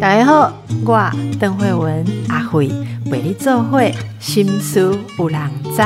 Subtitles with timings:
[0.00, 0.52] 大家好，
[0.84, 2.70] 我邓慧文阿慧
[3.10, 5.40] 为你做会心思有人
[5.74, 5.82] 知。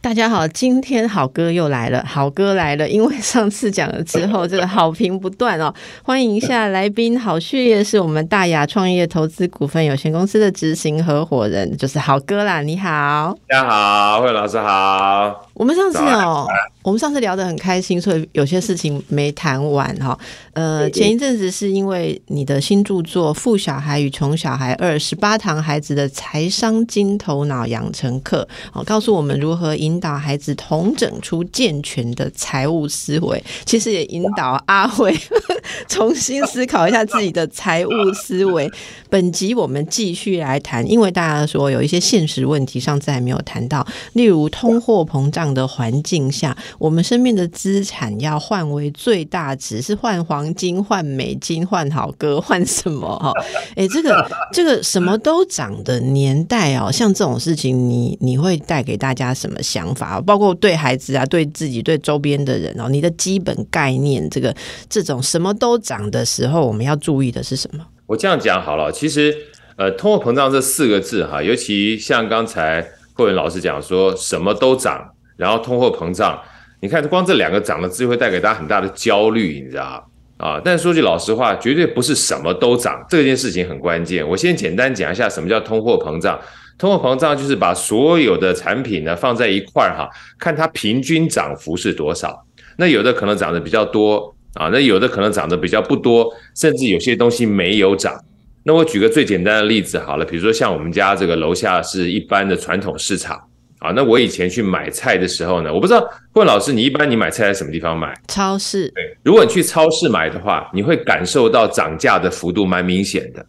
[0.00, 5.74] 大家好，今天好哥又来了，好哥来了，因为上次讲了之后，这个好评不断哦。
[6.02, 12.60] 欢迎一下来宾，好序列是我们大雅创业投资股份有限公司的执行合伙人，就是好哥啦。
[12.60, 15.45] 你好，大家好，慧老师好。
[15.56, 16.46] 我们上次哦，
[16.82, 20.16] 我们上次聊得很开心，所以有些事情没谈完哈。
[20.52, 28.46] 呃，前一阵子是因为你的新著作《富小孩与穷小孩二十八堂孩子的财商金头脑养成课》，
[28.78, 33.42] 哦，告诉我们如何引导孩子统整出健全的财务思维。
[33.64, 35.18] 其实也引导阿慧
[35.88, 38.70] 重新思考一下自己的财务思维。
[39.08, 45.45] 本集我们继续来谈，因为大家说有一些现实问题上次还没有谈到，例如通货膨胀。
[45.52, 53.18] 的环境下，我们身边的资产要换为最大值，是换黄金、换美金、换好歌、换什么？
[53.18, 53.32] 哈，
[53.74, 60.20] 哎，这个这个什么都涨的年代哦，像这种事情，你你会带给大家什么想法？
[60.20, 64.54] 包括对孩子啊，对自己，对周边的人哦，你的基本概念，这个
[64.88, 67.84] 这种什么都涨的时候，我们要注意的是什么？
[68.06, 69.34] 我这样讲好了，其实
[69.76, 75.10] 呃，通货膨胀这四个字哈，尤其像刚才霍文老师讲说，什么都涨。
[75.36, 76.40] 然后通货膨胀，
[76.80, 80.60] 你看光这两个涨的字会带给大家很大的焦虑，你知道啊？
[80.64, 84.26] 但说句老实话，绝对不是什么都涨，这件事情很关键。
[84.26, 86.38] 我先简单讲一下什么叫通货膨胀。
[86.78, 92.44] 通货膨胀就是把所有的产品呢放在一块儿哈，看它平均涨幅是多少。
[92.76, 98.22] 那有的可能涨得比较多啊，那有的可能涨得比较不多，甚至有些东西没有涨。
[98.62, 103.40] 那我举个最简单的例子好了，比如说像我们家这个楼下是一般的传统市场。
[103.86, 108.12] 啊，那我以前去买菜的时候呢，我不知道问老师，你一般你买菜在什么地方买？
[108.26, 108.88] 超市。
[108.88, 113.46] 对，如果你去超市买的话，你会感受到涨价的幅度蛮明显的，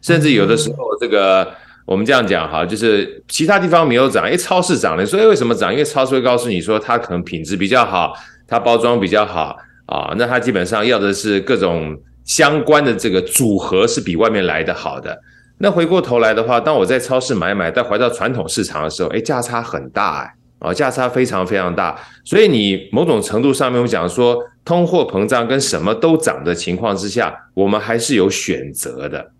[0.00, 1.52] 甚至有的时候这个
[1.84, 5.72] 我们这样讲哈，就是其他地方没有涨，哎，超市涨了，所以为什么涨？
[5.72, 8.12] 因为超市会告诉你说它可能品质比较好，
[8.46, 9.56] 它包装比较好
[9.86, 15.18] 啊，那它基本上要的是各种相关的这个组合是比外面来的好的。
[15.62, 21.94] 那回过头来的话，当我在超市买买，再回到传统市场的时候，哎，价差很大哎，啊，价差非常非常大。
[22.24, 29.32] 所以你某种程度上面，我讲说，通货膨胀跟什么都涨的情况之下，我们还是有选择的。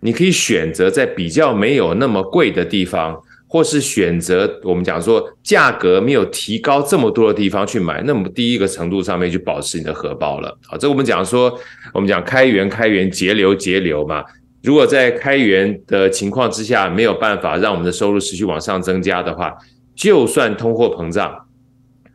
[0.00, 8.02] 你可以选择在比较没有那么贵的地方，或是选择我们讲说价格没有提高这么多的地方去买。
[8.02, 10.54] 那么第一个程度上面就保持你的荷包了。
[10.66, 11.58] 好，这我们讲说，
[11.94, 14.22] 我们讲开源开源，节流节流嘛。
[14.62, 19.52] 如果在开源的情况之下没有办法让我们的收入持续往上增加的话，
[19.96, 21.36] 就算通货膨胀，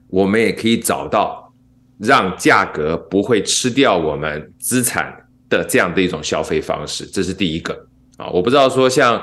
[0.08, 1.53] 我们也可以找到
[2.00, 5.13] 让价格不会吃掉我们资产
[5.50, 7.06] 的这样的一种消费方式。
[7.06, 7.74] 这是第一个
[8.16, 9.22] 啊，我不知道说像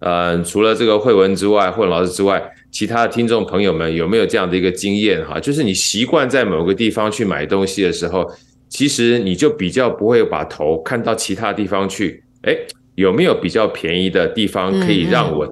[0.00, 5.38] 呃除了这个慧文之外，慧文老师之外，其他的听众朋友们有没有这样的一个经验哈？
[5.38, 8.26] 就是你习惯在某个地方去买东西的时候，
[8.70, 12.21] 其实你就比较不会把头看到其他地方去。
[12.42, 12.56] 哎，
[12.94, 15.48] 有没有比较便宜的地方可以让我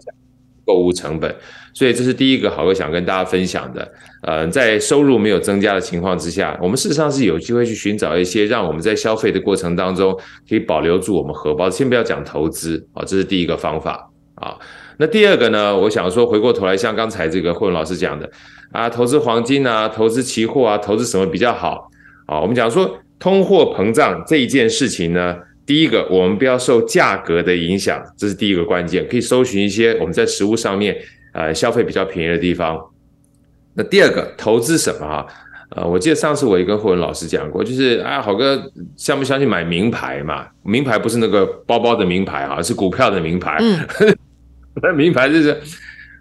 [0.64, 1.34] 购物成本？
[1.72, 3.92] 所以这是第一个好哥想跟大家分享的。
[4.22, 10.12] 呃，在收入没有增加的情况之下，我们事实上是有机会去寻找一些让我们在消费的过程当中
[10.48, 11.70] 可以保留住我们荷包。
[11.70, 14.56] 先不要讲投资啊，这是第一个方法啊。
[14.98, 15.74] 那第二个呢？
[15.74, 18.30] 我想说，回过头来，像刚才这个霍文老师讲的
[18.72, 21.88] 啊，投资黄金啊，投资期货啊，投资什么比较好
[22.26, 22.38] 啊？
[22.38, 25.36] 我们讲说通货膨胀这一件事情呢？
[25.70, 29.06] 第一个，我们不要受价格的影响，这是第一个关键。
[29.06, 30.96] 可以搜寻一些我们在食物上面，
[31.32, 32.76] 呃，消费比较便宜的地方。
[33.74, 35.24] 那第二个，投资什么哈？
[35.76, 38.60] 呃，我记得上次我也跟霍文老师讲过，就是啊，好哥
[38.96, 40.44] 相不相信买名牌嘛？
[40.64, 43.56] 名牌不是那个包包的名牌啊，是股票的名牌。
[43.60, 43.78] 嗯，
[44.82, 45.56] 那名牌就是，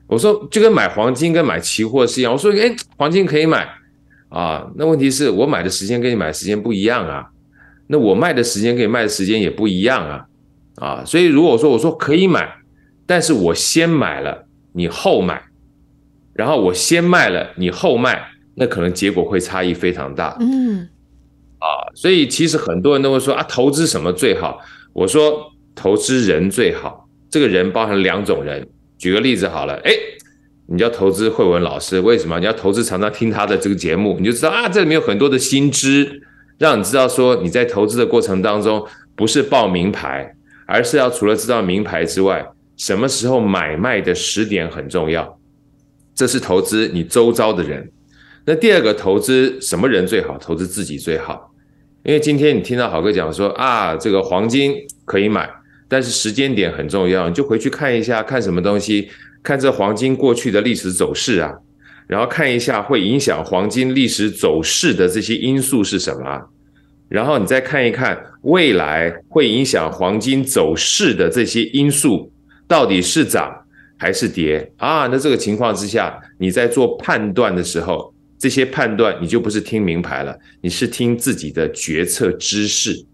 [0.06, 2.32] 我说就跟买黄金跟买期货是一样。
[2.32, 3.68] 我说，哎，黄金可以买
[4.30, 7.26] 啊，那问题是我买的时间跟你买的时间不一样啊。
[7.92, 10.26] 那我卖的时间跟你卖的时间也不一样啊，
[10.76, 12.48] 啊，所以如果说我说可以买，
[13.08, 15.42] 但是我先买了你后买，
[16.34, 18.22] 然后我先卖了你后卖，
[18.54, 20.38] 那可能结果会差异非常大。
[20.40, 20.88] 嗯，
[21.58, 24.62] 啊，所以其实很多人都会说啊，投资什么最好？
[24.94, 27.10] 我说投资人最好。
[27.32, 28.68] 这个人包含两种人，
[29.00, 29.92] 举个例子好了，哎，
[30.68, 32.40] 你要投资慧文老师，为什么？
[32.40, 36.22] 你要投资常常听他的这个节目，你就知道啊，这里面有很多的新知。
[36.60, 38.86] 让你知道说你在投资的过程当中
[39.16, 40.36] 不是报名牌，
[40.68, 42.46] 而是要除了知道名牌之外，
[42.78, 45.40] 什么时候买卖的时点很重要。
[46.14, 47.90] 这是投资你周遭的人。
[48.46, 50.38] 那第二个投资什么人最好？
[50.38, 51.52] 投资自己最好，
[52.04, 54.76] 因为今天你听到好哥讲说啊，这个黄金
[55.06, 55.50] 可以买，
[55.88, 59.10] 但是时间点很重要，你就回去看一下，看什么东西？
[59.42, 61.54] 看这黄金过去的历史走势啊，
[62.10, 66.50] 然后看一下会影响黄金历史走势的这些因素是什么，
[67.08, 72.32] 然后你再看一看未来会影响黄金走势的这些因素
[72.68, 73.56] 到底是涨
[73.98, 75.06] 还是跌啊？
[75.12, 78.12] 那这个情况之下，你在做判断的时候。
[78.42, 83.06] 这些判断你就不是听名牌了，你是听自己的决策知识。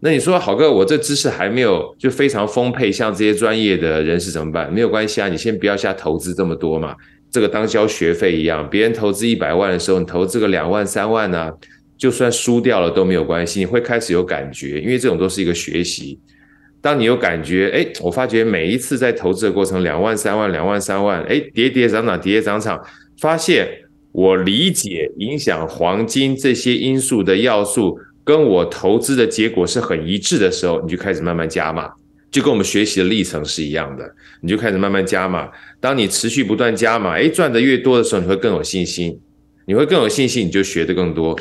[0.00, 4.72] 那你说好哥，我这知识还没有就非常丰沛，像这些专业的人士怎么办？
[4.72, 6.96] 没有关系啊，你先不要下投资这么多嘛，
[7.36, 8.66] 这个当交学费一样。
[8.70, 11.52] 别人投资一百万的时候，你投资个两万三万呢，
[11.98, 16.18] 就算输掉了都没有关系，你会开始有感觉，因为这种都是一个学习。
[16.80, 22.80] 当你有感觉，哎，我发觉每一次在投资的过程，两万三万，两万三万，哎，跌跌涨涨，跌跌涨涨，
[23.20, 23.68] 发现。
[24.12, 31.90] 我理解影响黄金这些因素的要素，跟我投资的结果是很一致的时候，你就开始慢慢加码，
[32.36, 35.48] 就跟我们学习的历程是一样的，你就开始慢慢加码。
[35.80, 39.18] 当你持续不断加码，哎，赚的越多的时候，你会更有信心，
[39.64, 41.34] 你会更有信心，你就学的更多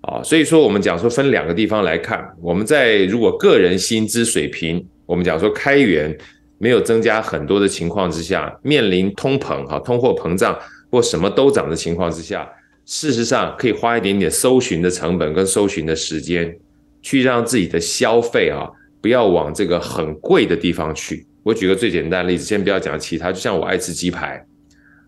[0.00, 0.20] 啊。
[0.24, 6.18] 所以说，我们讲说分两个地方来看，我们在如果个人薪资水平，我们讲说开源
[6.58, 10.58] 没有增加很多的情况之下，面临通膨哈，通货膨胀。
[10.90, 12.46] 或什么都涨的情况之下，
[12.84, 16.54] 事实上可以花一点点搜寻的成本跟搜寻的时间，
[17.00, 18.68] 去让自己的消费啊，
[19.02, 21.26] 不要往这个很贵的地方去。
[21.42, 24.42] 我举个最简单的例子，先不要讲其他，就像我爱吃鸡排，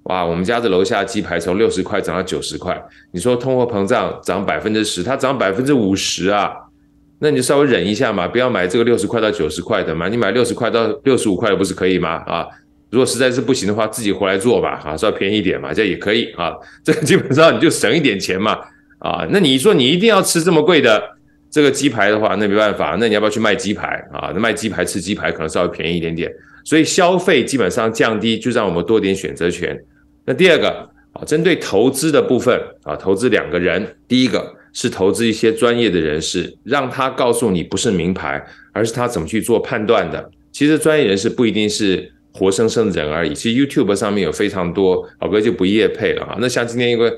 [0.02, 2.76] 哇，我们家的楼下鸡排从六十块涨到九十块，
[3.12, 6.52] 你说通货膨胀涨百分之十，它涨百分之五十啊，
[7.20, 12.11] 那你就稍微忍一下嘛，不要买这个六十块到九十块的嘛，你买六十块到六十五块的不是可以吗？
[12.26, 12.47] 啊？
[12.90, 16.52] 如果实在是不行的话，自己回来做吧，啊，稍微便宜一点嘛，这也可以啊。
[16.82, 18.58] 这个基本上你就省一点钱嘛，
[18.99, 21.00] 啊，那你说你一定要吃这么贵的
[21.55, 24.33] 这个鸡排的话，那没办法，那你要不要去卖鸡排啊？
[24.35, 26.29] 那卖鸡排吃鸡排可能稍微便宜一点点，
[26.65, 29.81] 所以消费基本上降低，就让我们多点选择权。
[30.25, 30.71] 那第二个
[31.12, 40.29] 啊，针对投资的部分啊，投资两个人，第一个是投资一些专业的人士，让他告诉你不是名牌，而是他怎么去做判断的。
[40.50, 42.11] 其实专业人士不一定是。
[42.37, 43.33] 活生生的人而已。
[43.33, 46.37] 其实 YouTube 上面有非常多，老哥就不夜配了啊。
[46.41, 47.09] 那像今天因为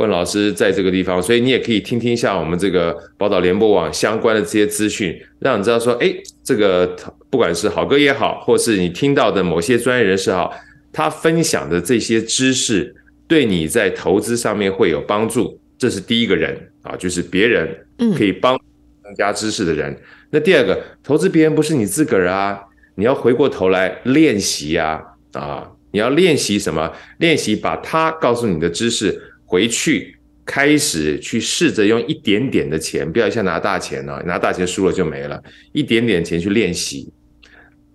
[0.00, 6.10] 问老师在这个地方，所以你也可以听听一下我们这个宝岛联播网相关的这些资讯，让你知道说，哎，
[6.42, 6.96] 这个
[7.28, 10.50] 不管是好哥也好，或是你听到的某些专业人士好，
[10.90, 12.94] 他分享的这些知识，
[13.28, 15.60] 对你在投资上面会有帮助。
[15.76, 17.68] 这是第一个人啊，就是别人
[18.16, 18.58] 可以帮
[19.02, 19.94] 增加知识的人。
[20.30, 22.58] 那第二个，投资别人不是你自个儿啊。
[22.96, 25.02] 你要回过头来练习呀，
[25.32, 26.90] 啊，你要练习什么？
[27.18, 29.18] 练习把他告诉你的知识
[29.50, 30.14] 回去，
[30.46, 35.42] 开始去试着用一点点的钱，不要一下拿大钱呢，拿大钱输了就没了，
[35.72, 37.12] 一点点钱去练习，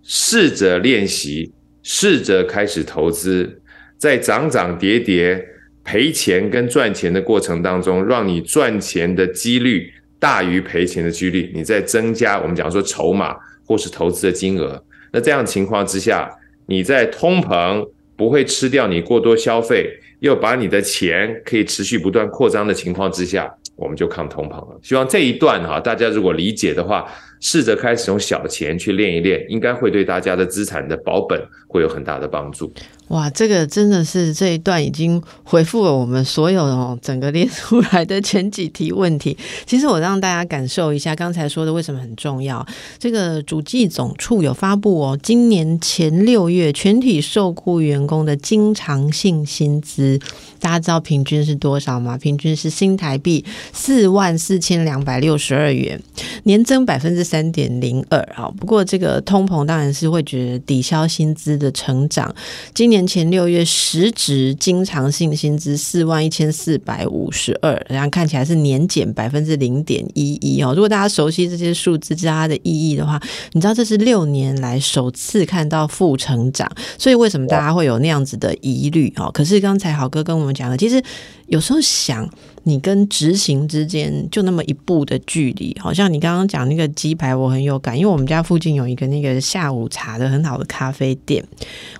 [0.02, 1.50] 试着练习，
[1.82, 3.58] 试着开始投资，
[3.96, 5.42] 在涨涨跌跌、
[5.82, 14.84] 赔钱跟赚钱的过程当中，让你赚钱的几率大于赔钱的几率，你在增加我们讲说筹码或是投资的金额。
[15.10, 16.30] 那这样情况之下，
[16.66, 19.88] 你在通膨不会吃掉你过多消费，
[20.20, 24.78] 又把你的钱可以持续不断扩张的情况之下，我们就抗通膨了。
[24.82, 27.06] 希望这一段哈，大家如果理解的话，
[27.40, 32.72] 试着开始用小钱去练一练，应该会对大家的资产的保本会有很大的帮助。
[33.08, 39.36] 哇，这个真的是这一段已经回复了我们所有哦整个列出来的前几题问题。
[39.64, 42.66] 其实我让大家感受一下刚才说的为什么很重要。
[42.98, 50.18] 这个主计总处有发布哦，今年前六月全体受雇员工的经常性薪资，
[50.58, 52.18] 大家知道平均是多少吗？
[52.18, 56.02] 平均是新台币四万四千两百六十二元，
[56.42, 58.50] 年增百分之三点零二啊。
[58.58, 62.34] 不过这个通膨当然是会觉得抵消薪资的成长，
[62.74, 62.95] 今年。
[62.96, 70.72] 年前六月实值经常性薪资四万一千四百五十二，然后看起来是年减百分之零点一一哦。
[70.74, 73.20] 如果大家熟悉这些数字，知道它的意义的话，
[73.52, 79.30] 你知道这是六年来首次看到负成长，所以为什么大家会有那样子的疑虑哦？
[79.30, 81.02] 可是刚才好哥跟我们讲了，其实
[81.48, 82.26] 有时候想。
[82.68, 91.44] 你跟执行之间就那么一步的距离，好像你刚刚讲那个鸡排，我很有感，因为我们家附近有一个那个下午茶的很好的咖啡店。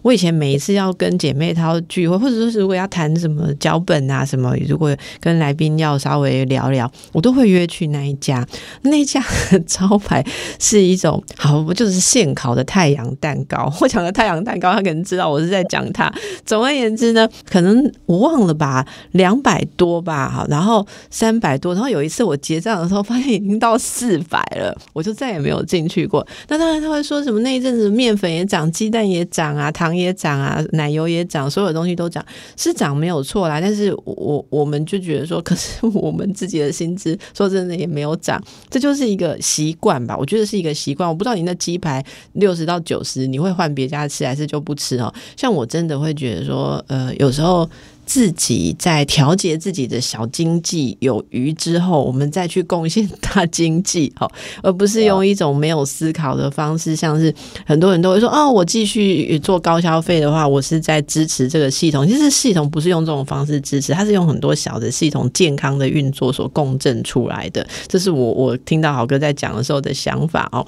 [0.03, 8.47] 我以前每一次要要跟姐妹淘聚会，或者说是如果要谈什么脚本啊什么，如果跟来宾要稍微聊聊，我都会约去那一家。
[8.83, 9.23] 那一家
[9.67, 10.25] 招牌
[10.59, 13.73] 是一种好，不就是现烤的太阳蛋糕。
[13.83, 16.11] 我讲的太阳蛋糕，他可能知道我是在讲它。
[16.45, 26.25] 总而言之呢，可能我忘了吧，两两百多吧，好，然后三百多，然后有一次我结账的时候发现已经到四百了，我就再也没有进去过。
[26.49, 32.25] 那当然他会说什么那一阵子面粉也涨，鸡蛋也涨啊，糖也涨啊，奶油也涨，所有东西都涨，
[32.57, 33.61] 是涨没有错啦。
[33.61, 40.17] 但是我我们就觉得说，可是我们自己的薪资说真的也没有涨，这就是一个习惯吧。
[40.17, 41.09] 我觉得是一个习惯。
[41.09, 42.05] 我不知道你那鸡排
[42.35, 45.13] 六十到九十，你会换别家吃还是就不吃哦？
[45.37, 47.69] 像我真的会觉得说，呃，有时候。
[48.07, 54.31] 自己在调节自己的小经济有余之后，我们再去贡献大经济，好，
[54.63, 57.35] 而不是用一种没有思考的方式，像是
[57.67, 62.07] 很多人都会说，哦，我继续做高消费的话，我是在支持这个系统。
[62.07, 67.67] 其实系统不是用这种方式支持，它是用很多小的系统健康的运作所共振出来的。
[67.89, 70.65] 这是我我听到豪哥在讲的时候的想法哦。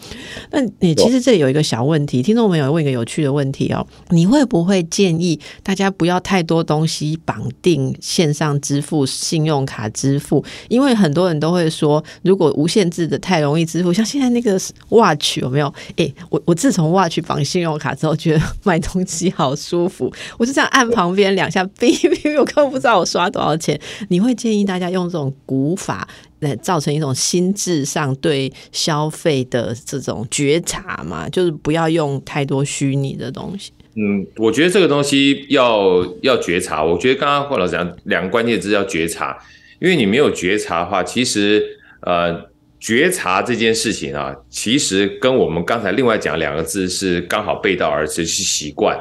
[0.51, 7.17] 那你其实这里有一个小问题，听众朋友问一个有趣的问题哦，你会不会建议大家不要太多东西？
[7.29, 14.59] 绑定线上支付、信用卡支付，因为很多人都会说，如果无限制的太容易支付，像现在那个
[14.89, 15.71] Watch 有没有？
[15.97, 23.79] 诶，我我自从 Watch 绑信用卡之后，觉得买东西好舒服，我就这样按旁边两下，哔 哔，我根本不知道我刷多少钱。
[24.09, 26.09] 你会建议大家用这种古法
[26.39, 31.29] 来造成一种心智上对消费的这种觉察吗？
[31.29, 33.71] 就是不要用太多虚拟的东西。
[33.97, 36.85] 嗯，我觉得这个东西要要觉察。
[36.85, 39.37] 我觉得刚刚霍老师讲两个关键字要觉察，
[39.81, 41.65] 因为你没有觉察的话，其实
[42.03, 42.45] 呃，
[42.79, 48.97] 觉察这件事情啊，其实跟我们刚才另外讲两个字是刚好背道而驰，是习惯。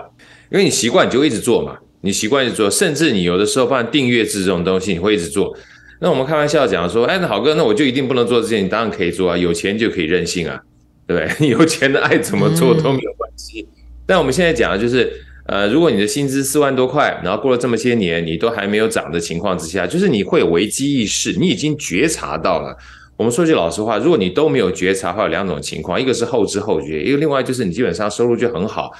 [0.50, 5.56] 因为你习惯你就一直做嘛，你习惯一直做，甚至你有的时候放订阅制这种东西，你会一直做。
[6.00, 10.60] 那我们开玩笑讲说，哎，那好哥，那我就一定不能做这些，你当然可以做啊，有钱就可以任性啊，
[11.06, 11.50] 对不对？
[11.50, 13.68] 有钱的爱怎么做都没有关系。
[14.08, 15.12] 但我们现在讲的就是，
[15.48, 22.76] 呃，如果你的薪资四万多块，然后过了这么些年，你都还没有涨的情况之下，就是你会有危机意识，你已经觉察到了。
[23.18, 28.92] 我们说句老实话，如果你都没有觉察，会有两种情况，一个是后知后觉，一个另外就是你基本上收入就很好，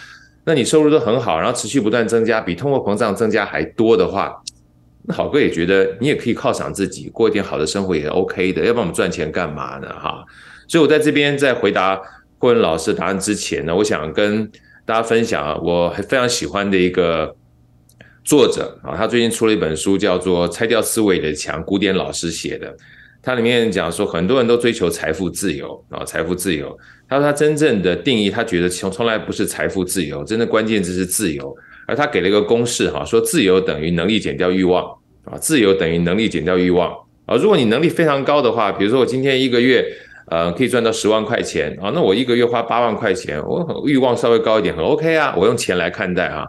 [0.44, 4.36] 那你收入都很好，然后持续不断增加，比通货膨胀增加还多的话，
[5.04, 9.88] 那好哥也觉得你也可以犒赏自己，过一点好的生活也 OK 的，要不然我们赚钱干嘛呢？
[9.88, 10.26] 哈，
[10.68, 12.02] 所以我在这边在回答
[12.38, 14.52] 郭文老师答案之前呢，我想跟。
[14.88, 17.36] 大家分享啊，我非常喜欢的一个
[18.24, 22.74] 作者啊，他最近出了一本书，叫做《拆掉思维的墙》，古典老师写的。
[23.22, 26.74] 他里面讲说，很多人都追求财富自由啊，财富自由。
[27.10, 31.54] 他说他真正的定义，他觉得从从来不是财富自由，真的关键字是自由。
[31.86, 34.86] 而他给了一个公式哈，说自由等于能力减掉欲望
[35.26, 37.36] 啊，自由等于能力减掉欲望啊。
[37.36, 39.86] 如果你能力非常高的话，比如说我今天一个月。
[40.30, 46.46] 呃，可以赚到十万块钱啊，那我一个月花八万块钱，我欲望稍微高一点，很 OK 啊，我用钱来看待啊。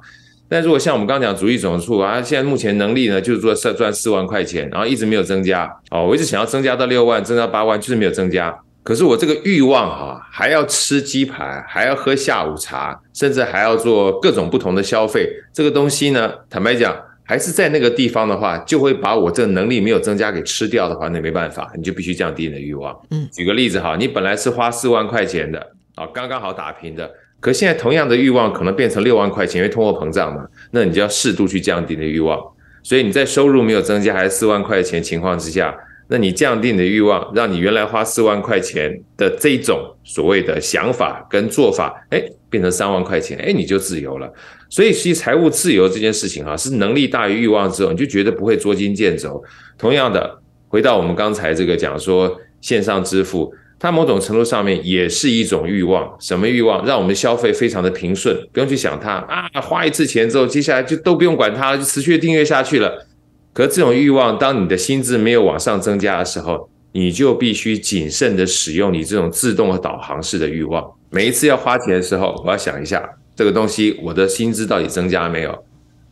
[0.48, 8.58] 但如果像我们刚刚讲主义总数啊，现在目前能力呢就是做赚赚四万块钱，然后一直没有增加哦，我一直想要增加到六万，增加八万，就是没有增加。
[8.82, 16.96] 可是我这个欲望哈，还要吃鸡排，还要喝下午茶，甚至还要做各种不同的消费，这个东西呢，坦白讲。
[17.28, 22.98] 还是在那个地方的话，就会把我这个能力没有增加给吃掉的话，那没办法，你就必须降低你的欲望。
[23.10, 25.60] 嗯，举个例子哈，你本来是花四万块钱的
[25.94, 32.40] 啊，刚刚好打平的，可现在同样的欲望可能变成六万块钱，因为通货膨胀嘛，那你就要适度去降低你的欲望。
[32.82, 35.76] 所以你在收入没有增加还是四万块钱情况之下。
[36.10, 44.32] 那你降低你的欲望，让你原来花四万块钱的这种所谓的想法跟做法，哎，变成三万块钱，哎，你就自由了。
[44.70, 49.42] 所以，其实财务自由这件事情哈，是能力大于欲望之后，你就觉得不会捉襟见肘。
[49.76, 50.38] 同样的，
[50.68, 56.14] 回到我们刚才这个讲说线上支付，它某种程度上面也是一种欲望。
[56.20, 56.84] 什么欲望？
[56.84, 63.06] 让我们消费非常的平顺，不用去想它啊，花一次钱之后，接下来就都不用管它，就持续订阅下去了。
[63.54, 70.84] 可这种欲望，当你的薪资没有往上增加的时候，你就必须谨慎的使用你这种自动的导航式的欲望。
[71.10, 75.64] 每一次要花钱的时候，我要想一下这个东西，我的薪资到底增加没有？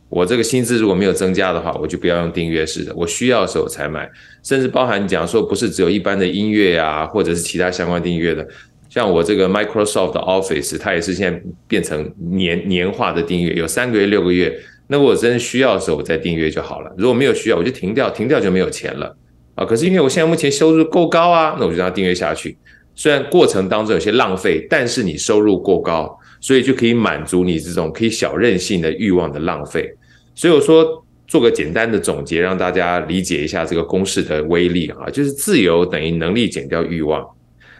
[0.07, 4.09] 我这个薪资如果没有增加的话，我就不要用订阅式的，我需要的时候才买。
[4.43, 8.47] 甚至包含讲说，不是只有一般的音乐啊，或者是其他相关订阅的，
[8.89, 14.57] 像我这个 Microsoft Office，它也是现在变成年年化的订阅，有三个月、六个月。
[14.87, 16.95] 那我真需要的时候，我再订阅就好了。
[16.97, 19.13] 如果没有需要，我就停掉，停掉就没有钱了
[19.57, 19.65] 啊。
[19.65, 22.57] 可是因为我现在目前收入够高啊，那我就让它订阅下去。
[22.95, 29.93] 虽然过程当中有些浪费，但是你收入过高，所以就可以满足你这种可以小任性的欲望的浪费。
[30.33, 37.23] 所以我说做个简单的总结，让大家理解一下这个公式的威力啊，就是自由等于能力减掉欲望。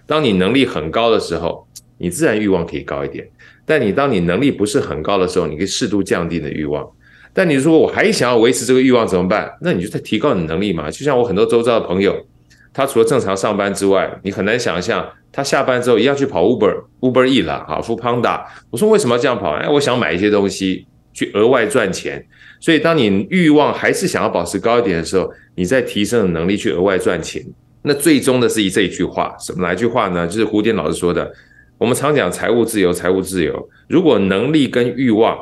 [0.05, 1.65] 当你能力很高的时候，
[1.97, 3.27] 你自然欲望可以高一点。
[3.65, 6.87] 但你当你能力不是很高的时候，你可以适度降低你的欲望。
[7.37, 9.47] 但你如果我还想要维持这个欲望怎么办？
[9.61, 10.89] 那你就在提高你能力嘛。
[10.89, 12.25] 就像我很多周遭的朋友，
[12.73, 18.41] 他除了正常上班之外，你很难想象他下班之后一样去跑 Uber、Uber E 了哈 f o o Panda。
[18.71, 19.51] 我说为什么要这样跑？
[19.51, 22.25] 哎，我想买一些东西去额外赚钱。
[22.59, 27.45] 所以当你欲望还是想要保持高一点的时候，你在提升能力去额外赚钱。
[27.83, 30.25] 那最终的是以这一句话，什么哪一句话呢？
[30.25, 31.31] 就是胡典老师说的。
[31.77, 33.69] 我们常讲财务自由，财务自由。
[33.87, 35.37] 如果能力跟欲望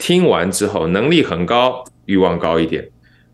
[0.00, 2.82] 听完之后，能力很高，欲望高一点；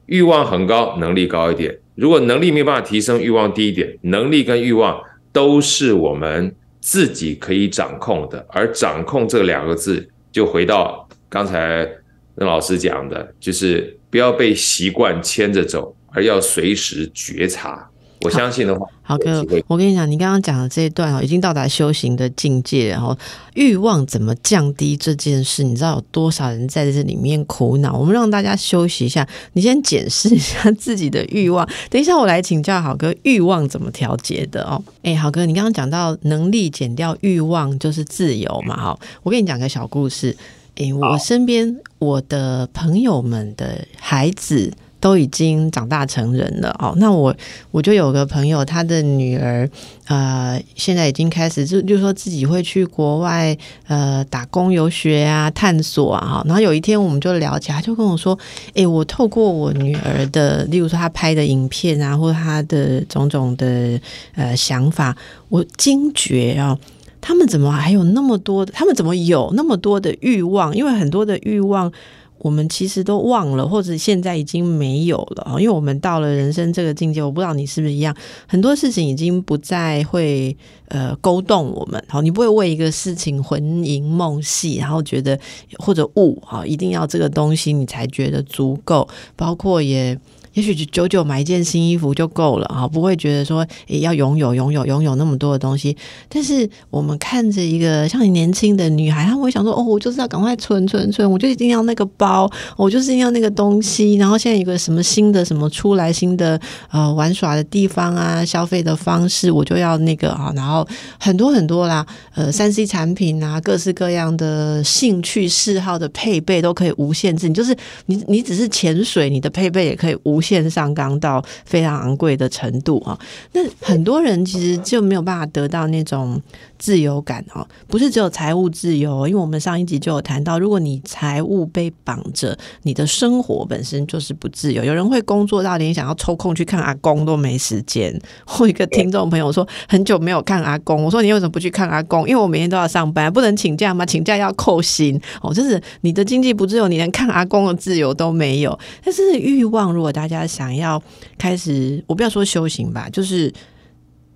[0.06, 1.78] 欲望很高，能力高一点。
[1.94, 5.00] 如果能力没有办法提升，欲望低一点，能力跟欲望
[5.32, 8.44] 都是我们自己可以掌控的。
[8.50, 11.88] 而掌控这两个字，就回到刚才
[12.34, 17.88] 任老师讲的，就是不要被习惯牵着走，而要随时觉察。
[18.26, 23.16] 我相信的话，好哥，我跟你讲，你刚刚讲的这一段哦，已经到达修行的境界，然后
[23.54, 27.96] 欲望怎么降低这件事，你知道有多少人在这里面苦恼？
[27.96, 31.64] 我们让大家休息一下，你先检视一下自己的欲望。
[31.88, 34.82] 等一下我来请教好哥，欲望怎么调节的哦？
[35.04, 38.76] 哎，好哥，你刚刚讲到能力减掉欲望就是自由嘛？
[38.76, 40.36] 哈，我跟你讲个小故事。
[40.74, 44.72] 哎，我身边我的朋友们的孩子。
[44.98, 47.34] 都已经长大成人了哦，那我
[47.70, 49.68] 我就有个朋友，他的女儿
[50.08, 56.42] 呃，现在已经开始就就说自己会去国外呃打工游学啊，探索啊。
[56.46, 58.36] 然后有一天我们就聊起来，他就跟我说
[58.74, 64.00] ：“哎，我透过我女儿的，例如说她拍的影片啊，或她的种种的
[64.34, 65.14] 呃想法，
[65.50, 66.76] 我惊觉啊，
[67.20, 68.64] 他们怎么还有那么多？
[68.64, 70.74] 他们怎么有那么多的欲望？
[70.74, 71.92] 因为很多的欲望。”
[72.38, 78.16] 我们其实都忘了，或者现在已经没有了因为我们到了人生这个境界，我不知道你是不是一样，
[78.46, 80.56] 很多事情已经不再会
[80.88, 82.02] 呃勾动我们。
[82.08, 85.38] 好，你不会为一个事情魂萦梦系，然后觉得
[85.78, 90.18] 或者悟哈，一定要这个东西你才觉得足够，包括也。
[90.56, 95.94] 也许久久买一件新衣服就够了啊，不会觉得说也要拥有拥有拥有那么多的东西。
[96.30, 104.14] 但是我们看着一个像你年轻的女孩，她会想说哦，我就是要赶快存存存，我就一定要那个包，我就是要那个东西。
[104.14, 106.58] 然后现在有个什么新的什么出来新的
[106.90, 110.50] 呃玩耍的地方啊，消费的方式，我就要那个啊。
[110.56, 110.88] 然后
[111.20, 117.46] 很多很多啦，呃，三 C 产品啊，各式各样的兴趣嗜好的配备都可以无限制。
[117.46, 120.40] 你就是你你只是潜水，你的配备也可以无。
[120.46, 123.18] 线上刚到非常昂贵的程度啊，
[123.52, 126.40] 那很多人其实就没有办法得到那种
[126.78, 134.84] 自由感哦，不是只有财务自由，因为我们上一集就有谈到，如果你财务被绑着，你的生活本身就是不自由。
[134.84, 138.16] 有人会工作到连想要抽空去看阿公都没时间。
[138.58, 142.28] 我一个听众朋友说，很久没有看阿公，我说你为什么不去看阿公？
[142.28, 144.04] 因为我每天都要上班，不能请假吗？
[144.04, 148.78] 请假要扣薪哦，就是你的经济不自由，你连看阿公的自由都没有。
[149.04, 151.00] 但是欲望，如果大家想要
[151.38, 153.52] 开始，我不要说修行吧，就是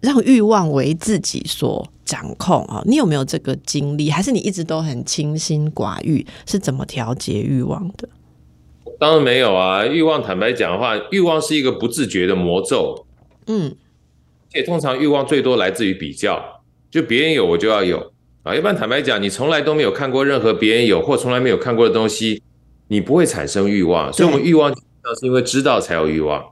[0.01, 2.81] 让欲望为自己所掌控啊！
[2.87, 4.09] 你有没有这个经历？
[4.09, 6.25] 还是你一直都很清心寡欲？
[6.47, 8.09] 是怎么调节欲望的？
[8.99, 9.85] 当然没有啊！
[9.87, 13.07] 欲望，坦白讲的话，欲望是一个不自觉的魔咒。
[13.47, 13.75] 嗯，
[14.53, 18.55] 且通常欲望最多来自于比较，就别人有我就要有啊！
[18.55, 22.43] 一般坦白讲，你从来都没有看过任何别人有或从来没有看过的东西，
[22.89, 24.13] 你不会产生欲望。
[24.13, 24.75] 所以，我们欲望。
[25.03, 26.45] 那是因为知道才有欲望，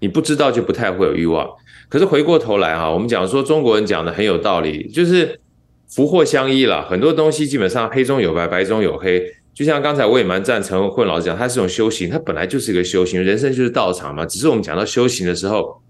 [0.00, 1.48] 你不知道就不太会有欲望。
[1.88, 5.40] 可是回过头来哈，我们讲说中国人讲的很有道理，就是
[5.88, 6.88] 福祸相依了。
[6.88, 9.22] 很多东西基本上黑中有白，白中有黑。
[9.52, 14.24] 就像刚才我也蛮赞成混老师讲，它是种修行，它本来就是一个修行，人生就是道场嘛。
[14.24, 15.82] 只是我们讲到修行的时候，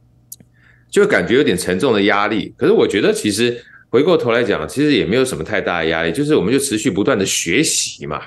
[0.91, 2.53] 就感觉有点沉重的压力。
[2.57, 8.21] 可是我觉得其实回过头来讲，其实也没有什么太大的压力，就是我们就持续不断的学习嘛。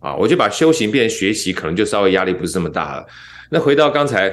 [0.00, 3.06] 啊，我就把修行变成学习，可能就稍微压力不是这么大了。
[3.50, 4.32] 那回到刚才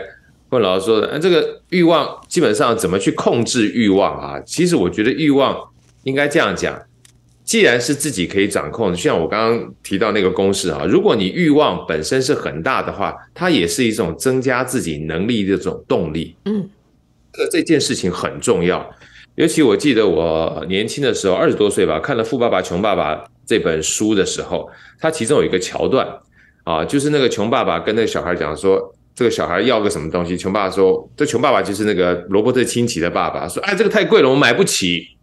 [0.49, 4.39] 问老师说的，这个欲望基本上怎么去控制欲望啊？
[4.45, 5.57] 其实我觉得欲望
[6.03, 6.79] 应该这样讲，
[7.43, 16.35] 既然是自己可以掌控，就像我刚刚提到那个公式啊，如果你欲望本身是很大的话，它也是一种增加自己能力的这种动力。
[16.45, 16.69] 嗯，
[17.33, 18.87] 这这件事情很重要。
[19.35, 23.15] 尤其我记得我年轻的时候，二十多岁吧，看了《富爸爸穷爸爸》。
[23.45, 26.07] 这本书的时候，他其中有一个桥段
[26.63, 35.17] 啊，就是那个穷爸爸跟那个小孩讲说，这个小孩要个什么东西，穷爸爸说，这穷爸爸就是那个罗伯特清崎的爸爸，说，哎，这个太贵了，我买不起，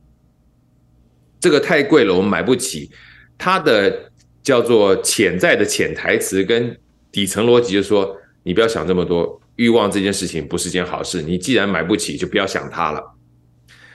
[1.40, 2.90] 这个太贵了，我买不起。
[3.36, 4.10] 他的
[4.42, 6.76] 叫做潜在的潜台词跟
[7.10, 13.02] 底层逻辑就是说，你不要想这么多，欲望这件事情不是件好事，你既然买不起，就不要想它了。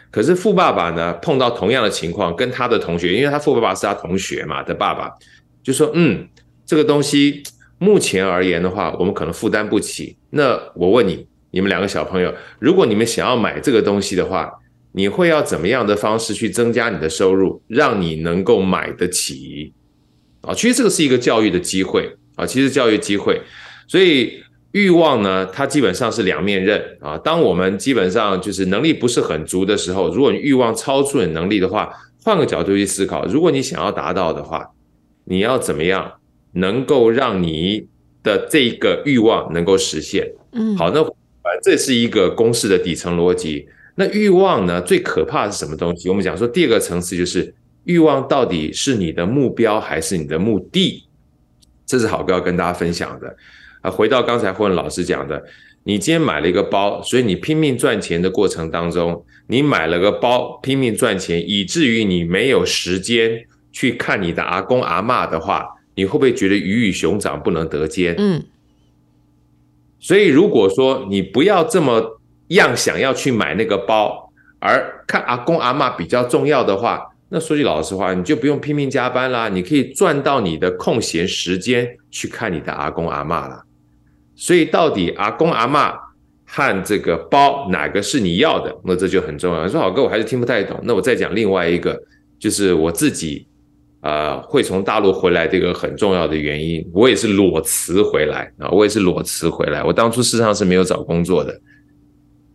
[0.09, 5.11] 可是富爸爸呢，碰到同样的情况，跟他的同学，因为他富爸爸是他同学嘛的爸爸，
[5.61, 6.27] 就说：“嗯，
[6.65, 7.43] 这个东西
[7.77, 10.17] 目前而言的话，我们可能负担不起。
[10.29, 14.51] 那我问你，你们两个小朋友，如果你们想要买这个东西的话，
[14.93, 19.73] 你会要怎么样的方式去增加你的收入，让你能够买得起？
[20.41, 23.41] 啊，其实这个是一个教育的机会啊，其实教育机会。
[23.87, 27.17] 所以欲望呢，它基本上是两面刃啊。
[27.17, 31.89] 当我们基本上就是能力不是很足的时候，如果你欲望超出你能力的话，
[32.23, 34.69] 换个角度去思考，如果你想要达到的话，
[35.23, 36.11] 你要怎么样
[36.51, 37.87] 能够让你
[38.23, 40.29] 的这个欲望能够实现？
[40.51, 41.03] 嗯，好，那
[41.63, 43.67] 这是一个公式的底层逻辑。
[43.95, 44.79] 那欲望呢？
[44.81, 46.07] 最可怕的是什么东西？
[46.07, 47.51] 我们讲说第二个层次就是
[47.85, 51.03] 欲望到底是你的目标还是你的目的？
[51.85, 53.35] 这是好哥要跟大家分享的。
[53.87, 55.41] 啊，回到刚才霍文老师讲的，
[55.83, 68.15] 你今天买了一个包，所以你拼命赚钱的过程当中，你买了个包拼命赚钱，以至于你没有时间去看你的阿公阿妈的话，你会不会觉得鱼与熊掌不能得兼？
[68.17, 68.43] 嗯。
[69.99, 72.15] 所以如果说你不要这么。
[72.51, 83.61] 样想要去买那个包，而看阿公阿妈比较重要的话，那说句老实话，你就不用拼命加班啦，你可以赚到你的空闲时间去看你的阿公阿妈啦。
[84.37, 85.93] 所以到底阿公阿妈
[86.45, 88.73] 和这个包哪个是你要的？
[88.85, 89.67] 那这就很重要。
[89.67, 90.79] 说好哥，我还是听不太懂。
[90.83, 91.99] 那我再讲另外一个，
[92.39, 93.45] 就是我自己
[94.01, 99.83] 呃会从大陆回来这个很重要的原因，我也是裸辞回来啊，我也是裸辞回来。
[99.83, 101.59] 我当初事实上是没有找工作的。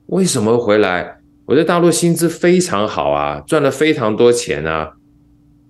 [0.06, 1.18] 为什么回来？
[1.44, 4.92] 我在大陆薪资非常好啊，赚了非常多钱啊。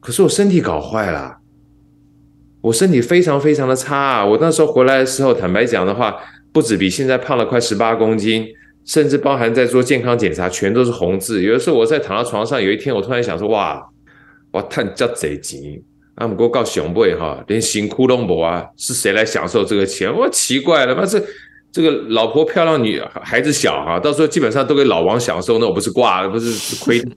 [0.01, 1.39] 可是我身体搞坏了，
[2.63, 4.25] 我身体非常非常的差啊。
[4.25, 6.17] 我那时候回来的时候，坦白讲的话，
[6.53, 8.47] 不止比现在胖了快十八公斤，
[8.87, 11.43] 甚至包含在做健康检查，全都是红字。
[11.43, 13.83] 有的时候我在躺在床上，有一天我突然想说，哇，
[14.53, 15.83] 我叹叫贼急，
[16.15, 20.11] 啊，不过告熊辈哈，连辛苦都没啊，是谁来享受这个钱？
[20.11, 21.23] 我奇怪了，妈是。
[21.75, 27.01] 这个老婆漂亮，女孩子小哈，到时候基本上都给老王享受，那我不是挂了，不是亏。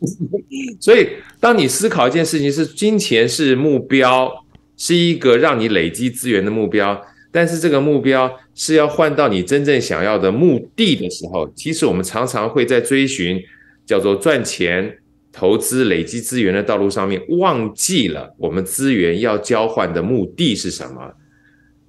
[0.80, 1.08] 所以，
[1.40, 4.30] 当你思考一件事情是金钱是目标，
[4.76, 7.00] 是一个让你累积资源的目标，
[7.32, 13.40] 但是这个目标是要换到你真正想要的目的的时候，其实我们常常会在追寻
[13.84, 14.98] 叫做赚钱、
[15.32, 21.12] 投资、累积资源的道路上面，忘记了我们资源要交换的目的是什么。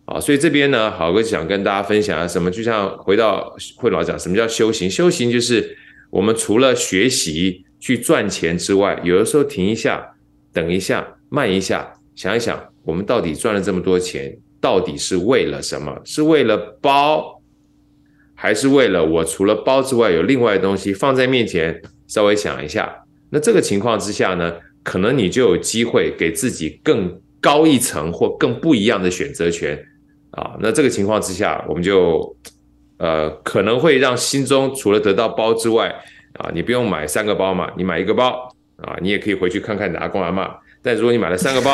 [0.05, 2.49] 啊，所以这边呢，好哥想跟大家分享什么？
[2.49, 4.89] 就像回到慧老讲，什么叫修行？
[4.89, 5.77] 修行就是
[6.09, 10.05] 我们除了学习去赚钱之外，有的时候停一下，
[10.51, 15.99] 等一下，慢一下，想一想，我们到底赚了这么多钱，到底是为了什么？
[16.03, 17.41] 是为了包，
[18.35, 21.81] 还是为了我除了包之外有另外的东西放在面前？
[22.07, 29.79] 稍微想一下，那这个情况之下呢，可能你就有机会给自己更高一层或更不一样的选择权。
[30.31, 32.35] 啊，那这个情况之下，我们就，
[32.97, 35.93] 呃，可能会让心中除了得到包之外，
[36.39, 40.49] 啊，你不用买三个包嘛，你买一个包，啊，你也可以回去看看你的阿公阿妈。
[40.81, 41.73] 但如果你买了三个包，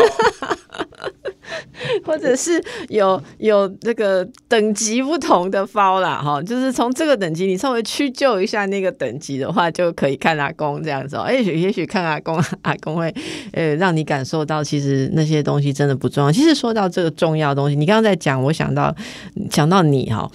[2.03, 11.15] 或者是有有这个等级不同的包啦，哈，就是从这个等级你稍微屈就一下那个等级的话，就可以看阿公这样子。
[11.17, 13.13] 哎，也许看阿公， 阿公会
[13.53, 16.31] 呃让你感受到，其实那些东西真的不重要。
[16.31, 18.95] 其实说到这个重要的东西，你刚刚在讲，我想到
[19.51, 20.27] 想到你哈。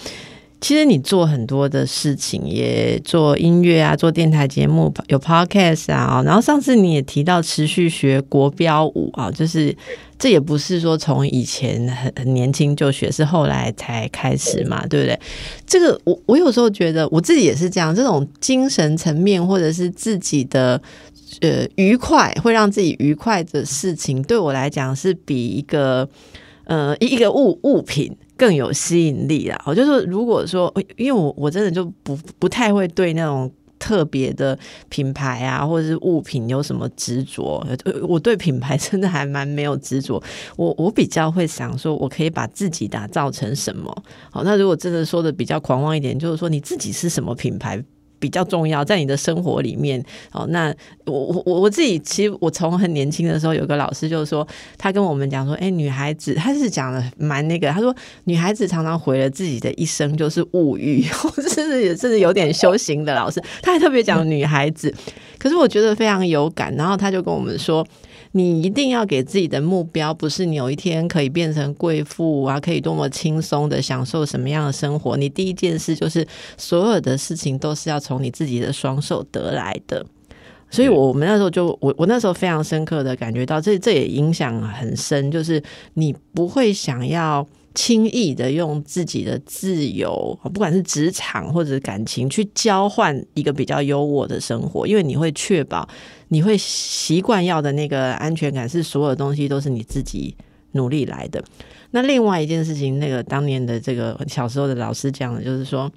[0.61, 6.23] 其实你做很多的事情，也做音乐啊，做电台节目，有 podcast 啊。
[6.25, 9.75] 然后上次你也提到持续学国标舞啊，就是
[10.19, 15.19] 这也不是说从以前很很年轻就学，是后来才开始嘛，对不对？
[15.67, 20.81] 这个我我有时候觉得我自己也是这样，这种精神层面或者是自己的
[21.41, 26.07] 呃愉快，会让自己愉快的事情，对我来讲是比一个
[26.71, 28.17] 呃一个物物品。
[28.41, 29.63] 更有吸引力啦！
[29.67, 37.63] 我就是，如果说，因为我我真的就不不太会对那种特别的品牌啊，或者是物品有什么执着。
[38.09, 40.23] 我对品牌真的还蛮没有执着。
[40.57, 43.95] 我我比较会想说，我可以把自己打造成什么？
[44.31, 47.85] 好，那如果真的说的比较狂妄一点，就是说你自己是什么品牌？
[48.21, 50.47] 比较重要，在你的生活里面哦。
[50.51, 50.73] 那
[51.07, 54.47] 我我我我自己，其实我从很年轻的时候，有个老师就是说，
[54.79, 57.93] 他跟我们讲说，哎，女孩子，他是讲的蛮那个，他说
[58.25, 61.03] 女孩子常常毁了自己的一生，就是物欲，
[61.49, 63.43] 甚至也是有点修行的老师。
[63.63, 64.95] 他还特别讲女孩子，
[65.39, 66.73] 可是我觉得非常有感。
[66.77, 67.85] 然后他就跟我们说。
[68.33, 75.17] 你一定要给自己的目标，不是你有一天可以变成贵妇啊，可以多么轻松的享受什么样的生活？
[75.17, 80.05] 你第一件事就是，所有的事情都是要从你自己的双手得来的。
[80.71, 85.61] 所以我们那时候就我我那时候非常深刻的感觉到，这这也影响很深，就是
[85.95, 95.89] 你不会想要轻易的用自己的自由，不管是职场或者感情，去交换一个比较优渥的生活，因为你会确保
[96.29, 100.37] 你会习惯要的那个安全感，是所有东西都是你自己
[100.73, 101.43] 努力来的。
[101.93, 105.91] 那另外一件事情，那个当年的这个小时候的老师讲的，就是说，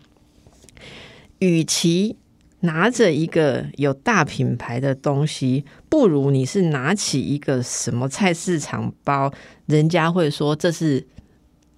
[1.39, 2.15] 与其
[2.61, 9.31] 拿着一个有大品牌的东西，不如你是拿起一个什么菜市场包，
[9.65, 11.05] 人家会说这是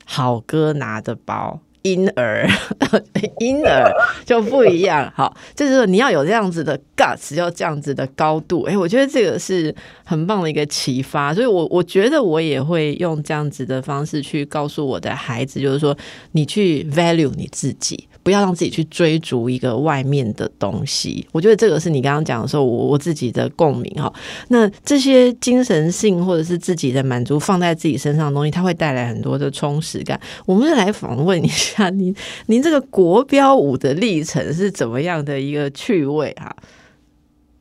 [0.06, 1.60] 好哥拿的包。
[1.82, 2.48] 婴儿，
[3.38, 3.94] 婴儿
[4.26, 5.13] 就不一样。
[5.15, 8.63] 好，就是说你要有这样子的 guts，要这样子的高度。
[8.63, 11.32] 哎，我觉得这个是很棒的一个启发。
[11.32, 15.96] 所以，我我觉得我也会用这样子的方式去告诉我的孩子，就是说，
[16.32, 18.08] 你去 value 你自己。
[18.26, 24.12] 不要让自己去追逐一个外面的东西，我觉得这个是你刚刚讲的时候，我我自己的共鸣哈。
[24.48, 30.20] 那这些精神性或者是自己的满足放在自己身上的东西，它会带来很多的充实感。
[30.48, 32.16] 我们来访问一下您，
[32.48, 36.56] 您 这个国标舞的历程是怎么样的一个趣味哈？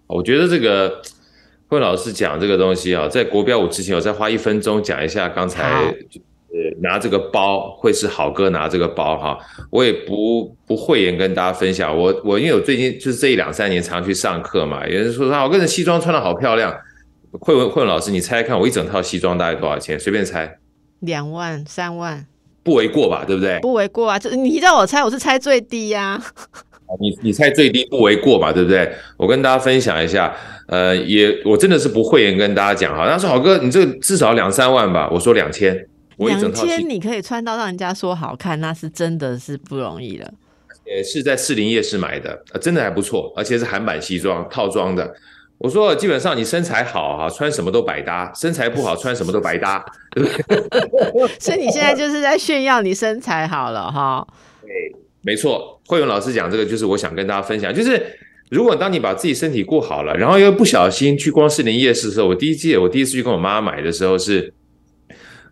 [0.07, 1.03] 我觉得这个
[1.69, 5.95] 慧老师讲这个东西啊，在国标舞之前，我再花一分钟讲一下刚才。
[6.55, 9.37] 呃，拿这个包会是好哥拿这个包哈，
[9.71, 11.97] 我也不不讳言跟大家分享。
[11.97, 16.73] 我我因为我最近就是这一两三年常去上课嘛，有人说说，我跟着西装穿的好漂亮。
[17.41, 19.99] 慧文慧文老师，你猜猜看，我一整套西装大概多少钱？
[19.99, 20.57] 随便猜，
[21.01, 22.25] 两万三万，
[22.63, 23.25] 不为过吧？
[23.27, 23.59] 对不对？
[23.59, 24.17] 不为过啊！
[24.17, 26.23] 就你让我猜，我是猜最低呀。
[27.01, 28.53] 你你猜最低不为过嘛？
[28.53, 28.89] 对不对？
[29.17, 30.33] 我跟大家分享一下，
[30.69, 33.11] 呃，也我真的是不讳言跟大家讲哈。
[33.11, 35.11] 他说好哥，你这个至少两三万吧？
[35.11, 35.77] 我说两千。
[36.19, 40.33] 两千你可以穿到让人家说好看，那是真的是不容易了。
[40.87, 45.15] 也是在士林夜市买的，真的还不错，而且是韩版西装套装的。
[45.57, 51.29] 我说基本上你身材好哈，穿什么都百搭；身材不好，穿什么都白搭，对不对？
[51.39, 54.27] 所以你现在就是在炫耀你身材好了哈。
[54.61, 54.71] 对，
[55.23, 55.81] 没错。
[55.87, 58.19] 慧勇老师讲这个，就是我想跟大家分享，就是
[58.51, 64.53] 如果当你把自己身体顾好了，然后又不小心去逛士林夜市的时候，我第一季我第一次去跟我妈买的时候是。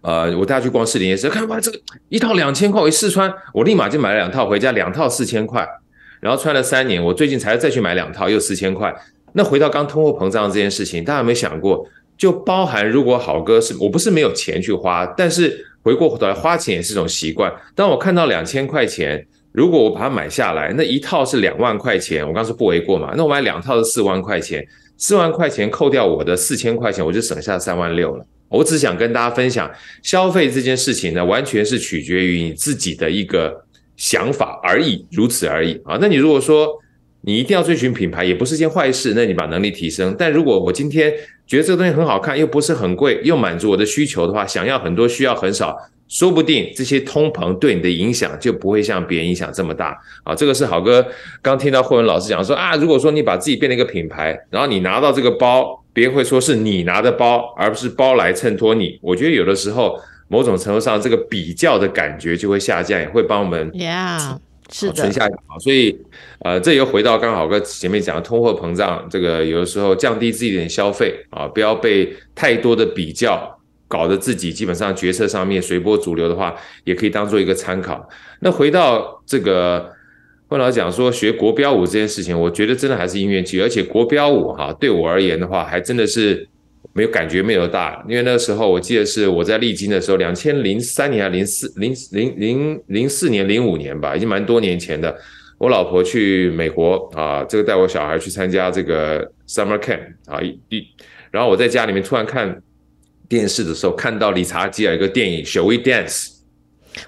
[0.03, 5.67] 呃，我带他去逛士林夜市，看哇，这个一套两千块，我一试穿，我立马就买了两套回家，两套四千块，
[6.21, 8.95] 然后穿了三年，我最近才再去买两套，又四千块。
[9.33, 11.87] 那回到刚通货膨胀这件事情，大家有没有想过？
[12.19, 17.53] 就包含如果好哥是我不是没有钱去花，但是回过头来花钱也是一种习惯。
[17.75, 23.13] 当我看到两千块钱，如果我把它买下来，那一套是两万块钱，我刚说不为过嘛？
[23.17, 24.65] 那我买两套是四万块钱，
[25.03, 28.25] 四万块钱扣掉我的四千块钱，我就省下三万六了。
[28.49, 29.69] 我只想跟大家分享，
[30.01, 33.65] 消费这件事情呢，完全是取决于你自己的一个
[33.97, 35.99] 想法而已，如此而已啊。
[36.01, 36.69] 那你如果说
[37.23, 40.15] 你一定要追寻品牌，也不是件坏事，那你把能力提升。
[40.17, 41.13] 但如果我今天
[41.49, 45.77] 觉得这个东西很好看，又不是很贵，又满足我的需求的话，想要很多，需要很少。
[46.13, 50.35] 说不定这些通膨对你的影响就不会像别人影响这么大啊！
[50.35, 51.05] 这个是好哥
[51.41, 58.99] 刚听到慧文老师讲说啊，如果说你把自己变成一个品牌，然后你拿到这个包，别人会说是你拿的包，而不是包来衬托你。
[59.01, 59.99] 我觉得有的时候
[60.29, 64.37] 某种程度上，这个比较的感觉就会下降，也会帮我们，Yeah，
[64.71, 65.27] 是的，存下
[65.61, 65.99] 所以
[66.41, 73.52] 呃，这又回到刚好哥前面讲的通货膨胀，这个有的时候降低自己的消费啊，不要被太多的比较。
[73.93, 78.09] 搞得自己基本上决策上面随波逐流的话，也可以当做一个参考。
[78.41, 79.93] 那回到这个，
[80.49, 86.49] 问老讲说学国标舞这件事情，我觉得真的还是因缘际会，而且国标舞哈，对我而言的话，还真的是
[86.95, 95.15] 没有感觉没有大，因为那个时候我记得是我在历经的时候，两千零三年还零四零零零零四年零五年吧，已经蛮多年前的。
[95.59, 100.83] 我老婆去美国啊，这个带我小孩去参加这个 summer camp 啊一，
[101.31, 102.63] 然后我在家里面突然看。
[103.33, 106.27] 电视的时候看到理查基尔一个电影《Shall We Dance》，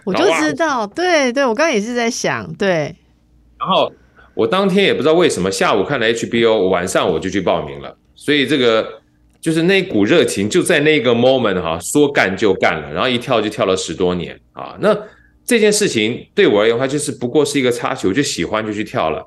[0.05, 2.97] 我就知道，对对，我刚刚也是在想，对。
[3.59, 3.93] 然后
[4.33, 7.95] 我当天也不知道为什么，下午看了 HBO，晚上我就去报名了。
[8.15, 8.89] 所以这个
[9.39, 14.75] 就是那股热情就在那个 moment 哈，说干就干了，然后一跳就跳了十多年啊。
[14.81, 14.99] 那
[15.45, 19.23] 这件事情对我而言，它就是不过是一个插曲，我就喜欢就去跳了。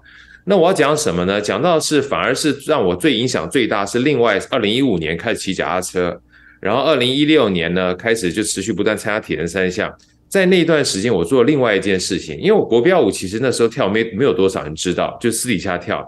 [0.46, 1.40] 那我要讲什么呢？
[1.40, 6.20] 讲到是反而是让我最影响最大是另外二零一五年开始骑脚踏车。
[6.60, 9.94] 然后，二零一六年呢，开始就持续不断参加铁人三项。
[10.28, 16.08] 在那段时间，我做了另外一件事情，因为我国标舞其实那时候跳没没有多少人知道，就私底下跳。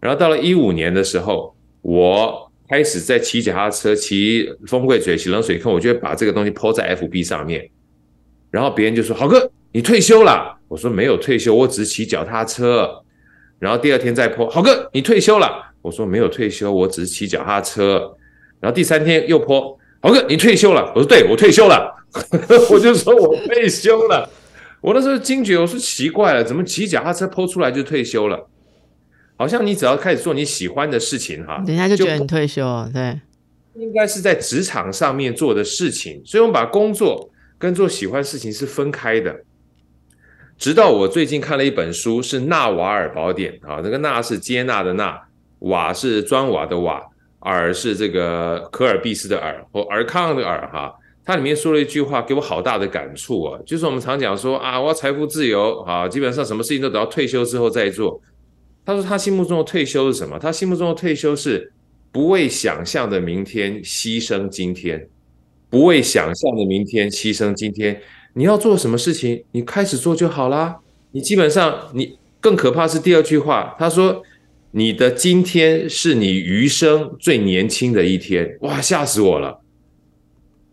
[0.00, 7.68] 然后到了一五年的时候，我开始在骑脚踏车、骑风柜水、骑冷水坑，我就会把这个东西抛在 FB 上面。
[8.50, 12.88] 然后别人就说：“好哥，你退休了？”我说：“没有退休，我只是骑脚踏车。”
[13.58, 18.14] 然后第二天再泼：“好哥，你退休了？”我说没有退休，我只是骑脚踏车。
[18.60, 20.92] 然后第三天又泼，豪哥你退休了？
[20.94, 21.90] 我说对，我退休了。
[22.70, 24.28] 我就说我退休了。
[24.82, 28.46] 我那时候惊觉，我说奇怪了，怎么骑脚踏车泼出来就退休了？
[29.38, 32.90] 好像你只要开始做你喜欢的事情哈，人家就觉得你退休了。
[32.92, 33.18] 对，
[33.76, 39.34] 应该是在职场上面做的事情，所以我们把工作跟做喜欢事情是分开的。
[40.58, 45.18] 直到我最近看了一本书，是《纳瓦尔宝典》啊，那个“纳”是接纳的“纳
[45.60, 47.02] ”，“瓦”是砖瓦的“瓦
[47.44, 50.92] ”，“尔”是这个科尔必斯的“尔”或尔康的“尔”哈。
[51.24, 58.20] 它里面说了一句话，给我好大的感触啊，就是我们常讲说啊，我要财富自由啊，基本上什么事情都等到退休之后再做。
[58.84, 60.38] 他说他心目中的退休是什么？
[60.38, 61.72] 他心目中的退休是
[62.12, 65.08] 不为想象的明天牺牲今天，
[65.70, 67.98] 不为想象的明天牺牲今天。
[68.34, 70.76] 你要做什么事情，你开始做就好啦。
[71.12, 73.74] 你基本上，你更可怕是第二句话。
[73.78, 74.22] 他说
[74.76, 79.60] ：“你的今天是你余生最年轻的一天。”哇，吓死我了！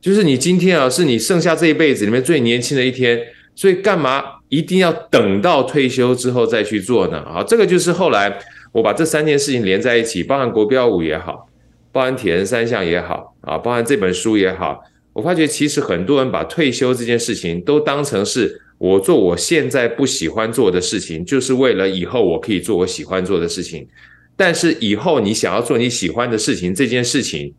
[0.02, 3.22] 就是你今天啊，是你剩下这一辈子里面最年轻的一天。
[3.54, 7.20] 所以干嘛一定要等到退休之后再去做呢？
[7.20, 8.40] 啊，这个就是后来
[8.72, 11.48] 我把这三件事情连在一起，包含国标舞也好，
[11.92, 14.82] 包含铁人三项也好，啊，包含这本书也好。
[15.14, 23.88] 我发觉，其实很多人把退休这件事情都当成是我做我现在不喜欢做的事情，就是为了以后我可以做我喜欢做的事情。
[24.36, 27.54] 但是以后你想要做你喜欢的事情，这件事情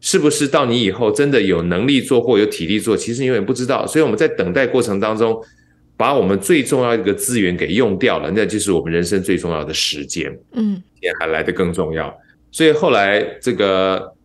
[0.00, 3.86] 是不是到你以后真的有能力做或有体力做，其实你永远不知道。
[3.86, 5.40] 所以我们在等待过程当中，
[5.96, 10.36] 把我们最重要一个资源给用掉了，那就是我们人生最重要的时间。
[10.54, 12.12] 嗯，也还来得更重要。
[12.50, 14.15] 所以后来这个。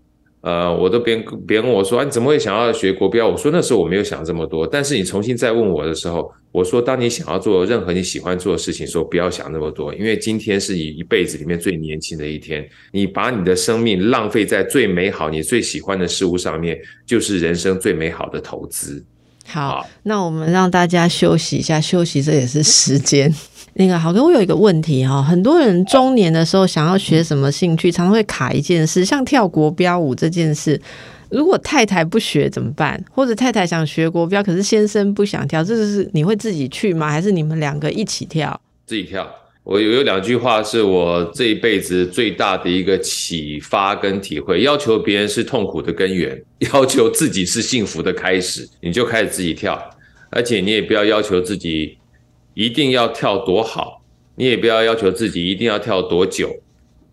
[0.42, 3.28] 呃，我都别人别人问我说，你怎么会想要学国标？
[3.28, 4.66] 我说那时候我没有想这么多。
[4.66, 12.68] 但是你重新再问我的时候，我说，当你想要做任何你喜欢做的事情，时候，不要想那么多，因为今天是你一辈子里面最年轻的一天。
[12.92, 19.04] 你把你的生命浪费在最美好、你最喜欢的事物上面，就是人生最美好的投资。
[19.46, 23.32] 好，那我们让大家休息一下，休息这也是时间。
[23.76, 30.80] 那个好哥，我有一个问题哈，很多人中年的时候想要学什么兴趣，常常会卡一件事，像跳国标舞这件事，
[31.30, 33.02] 如果太太不学怎么办？
[33.10, 37.10] 或者太太想学国标，可是先生不想跳，这是你会自己去吗？
[37.10, 38.60] 还是你们两个一起跳？
[38.86, 39.26] 自己跳。
[39.64, 46.38] 我有有两句话是我这一辈子最大的一个启发跟体会：要求别人是痛苦的根源，
[46.74, 48.68] 要求自己是幸福的开始。
[48.82, 49.82] 你就开始自己跳，
[50.30, 51.98] 而且你也不要要求自己。
[52.54, 54.02] 一定要跳多好，
[54.36, 56.50] 你也不要要求自己一定要跳多久，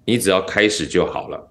[0.04, 1.48] 你只要开始就好了。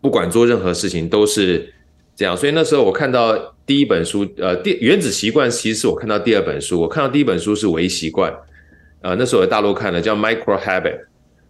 [0.00, 1.72] 不管做任何事情都是
[2.16, 6.80] 这样，所以那时候我看到第一本书，呃，第原子习惯，其实是我看到第二本书。
[6.80, 8.34] 我看到第一本书是微习惯，
[9.00, 10.98] 呃，那时候我在大陆看的叫 Micro Habit，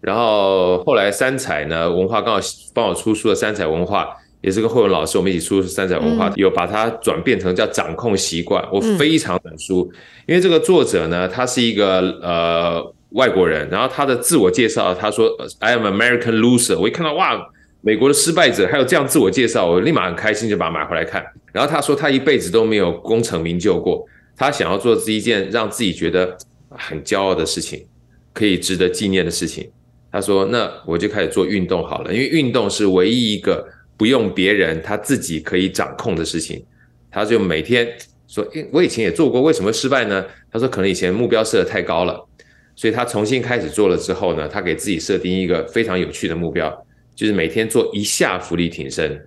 [0.01, 2.39] 然后后来三彩呢文化刚好
[2.73, 4.15] 帮我出书了，三彩文化。
[4.45, 8.63] 也是跟慧文老师，我们一起出三彩文化，有把它转变成叫掌控习惯。
[8.71, 9.91] 我非常本书，
[10.27, 16.77] 因为这个作者呢，他是一个呃外国人，然后他的自我介绍，他说 I am American loser。
[16.77, 17.35] 我一看到哇，
[17.81, 21.25] 美国的失败者，还有这样自我介绍，我立马很开心，就把它买回来看。
[21.51, 24.05] 然后他说他一辈子都没有功成名就过，
[24.37, 26.37] 他想要做这一件让自己觉得
[26.69, 27.83] 很骄傲的事情，
[28.31, 29.67] 可以值得纪念的事情。
[30.11, 33.67] 他说那我就开始做运动好了，因为运动是唯一一个。
[33.97, 36.65] 不用别人，他自己可以掌控的事情，
[37.09, 37.87] 他就每天
[38.27, 42.27] 说：“我以前也做过，为什么失败呢？”他说：“可能以前目标设的太高了，
[42.75, 49.25] 所以他重新开始做了之后呢，他给自己设定一个非常有趣的目标，就是每天做一下浮力挺身，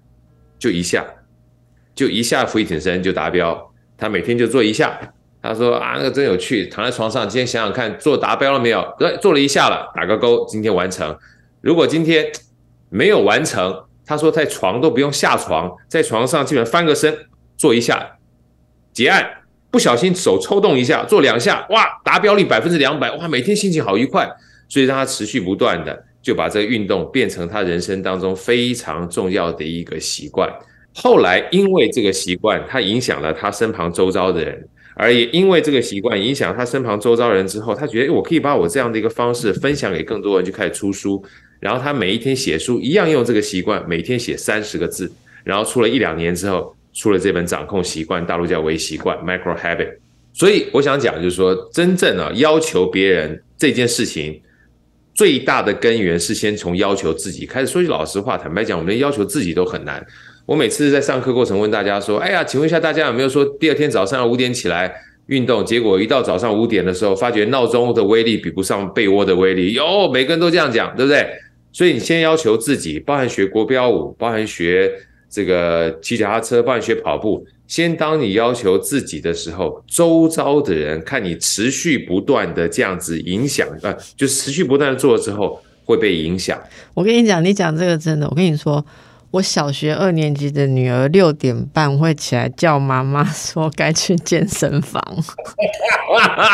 [0.59, 1.07] 就一下，
[1.94, 3.72] 就一下浮力挺身就达标。
[3.96, 4.98] 他每天就做一下。
[5.40, 8.85] 他说：“啊，那个真有趣，躺在床上，今天想想看，做达标了没有？
[8.98, 11.16] 对，做了一下了，打个勾，今天完成。
[11.61, 12.31] 如果今天
[12.90, 13.74] 没有完成。”
[14.09, 17.14] 他说，在床都不用下床，在床上基本翻个身，
[17.59, 18.16] 做一下
[18.94, 19.23] 结案，
[19.71, 24.27] 不小心手抽动一下，做两下，哇，达标率百分之两百，哇，每天心情好愉快，
[24.66, 30.51] 所以让他持续不断的就把这个运动变成他人生当中非常重要的一个习惯。
[30.94, 41.23] 后来因为这个习惯，他影响了他身旁周遭的人，而也因为这个习惯影响他身旁周遭人之后，他觉得我可以把我这样的一个方式分享给更多人，就开始出书。
[41.61, 45.11] 然后他每一天写书一样用这个习惯，每天写三十个字。
[45.44, 49.94] 然后出了一两年之后，出了这本《掌控习惯》，大陆叫微习惯 （Micro Habit）。
[50.35, 54.40] 所以我想讲，就是说，真正啊要求别人这件事情，
[55.15, 57.67] 最大的根源是先从要求自己开始。
[57.67, 60.04] 说句老实话，坦白讲，我们要求自己都很难。
[60.44, 64.92] 我每次在上课过程问大家说：“哎呀，请问一下大家有没有说第二天早上五点起来
[65.27, 69.73] 运动？”结果一到早上五点的时候，发觉闹钟的威力比不上被窝的威力。
[69.73, 71.27] 有，每个人都这样讲，对不对？
[71.79, 74.92] 所以你先要求自己，包含学国标舞，包含学
[75.31, 77.46] 这个骑脚踏车，包含学跑步。
[77.68, 86.60] 先当你要求自己的时候，周遭的人看你持续不断的这样子影响，呃，就持续不断的做了之后会被影响。
[86.94, 88.85] 我跟你讲，你讲这个真的，我跟你说，
[89.31, 95.00] 我小学二年级的女儿六点半会起来叫妈妈说该去健身房，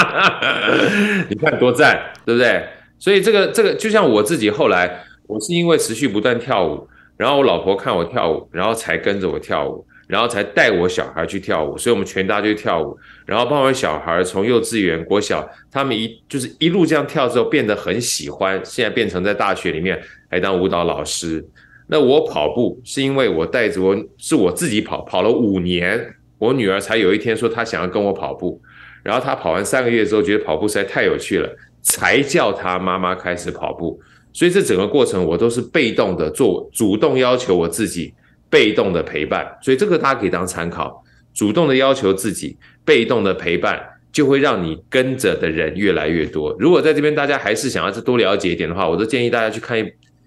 [1.30, 2.62] 你看多赞，对不对？
[2.98, 9.86] 所以这个这个就像我自己后来，我是因为持续不断跳舞，然后我老婆看我跳舞，然后才跟着我跳舞。
[10.06, 12.94] 然后才带我小孩去跳舞，所以我们全家就跳舞。
[13.24, 18.60] 然后帮我小孩从幼稚园、国小，他们一就是一路这样跳之后，变得很喜欢。
[18.62, 19.98] 现在变成在大学里面
[20.28, 21.42] 还当舞蹈老师。
[21.86, 28.60] 那我跑步是因为我带着我是我自己跑，跑了五年，我女儿才有一天说她想要跟我跑步。
[29.02, 31.48] 然后她跑完三个月之后，觉得跑步实在太有趣了，
[31.80, 33.98] 才叫她妈妈开始跑步。
[34.34, 38.12] 所以这整个过程我都是被动的做，主动要求我自己。
[38.50, 41.02] 被动的陪伴，所以这个大家可以当参考。
[41.34, 43.82] 主动的要求自己，被动的陪伴，
[44.12, 46.54] 就会让你跟着的人越来越多。
[46.60, 49.84] 如果在这边大家还是想要再多了解一点的话，我都建议大家去看一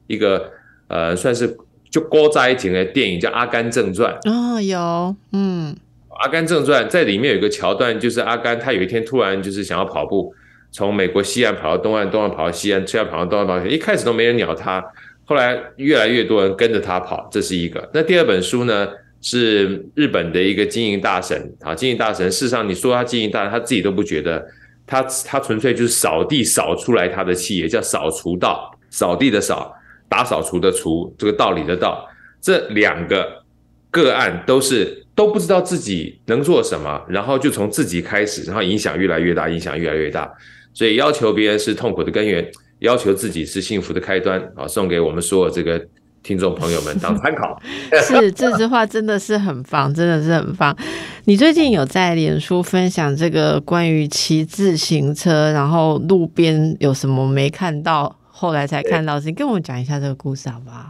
[0.07, 0.51] 一个
[0.89, 1.55] 呃，算是
[1.89, 5.73] 就郭在一起的电影，叫《阿甘正传》啊，有，嗯，
[6.15, 10.33] 《阿甘正传》在里面有一个桥段，就是阿甘他有一天突然就是想要跑步，
[10.77, 14.79] 从美国西岸跑到东岸，东岸跑到西岸，西岸跑到东岸，跑一开始都没人鸟他。
[15.25, 17.89] 后来越来越多人跟着他跑，这是一个。
[17.91, 18.87] 那第二本书呢，
[19.19, 22.31] 是日本的一个经营大神啊，经营大神。
[22.31, 24.45] 事实上，你说他经营大，他自己都不觉得，
[24.85, 29.73] 他他纯粹就是扫地扫出来他的企业，叫扫除道，扫地的扫，
[30.07, 32.07] 打扫除的除，这个道理的道。
[32.39, 33.43] 这两个
[33.89, 40.31] 个案都是都不知道自己能做什么，然后就从自己开始，然后影响越来越大，影响越来越大。
[40.77, 42.47] 所以要求别人是痛苦的根源。
[42.81, 44.67] 要求自己是幸福的开端啊！
[44.67, 45.83] 送给我们所有这个
[46.21, 47.59] 听众朋友们当参考。
[48.05, 50.77] 是这句话真的是很棒，真的是很棒。
[51.25, 60.85] 你最近有在脸书分享这个关于骑自行车，然后路边有什么没看到，后来才看到，你跟我们讲一下这个故事好不好？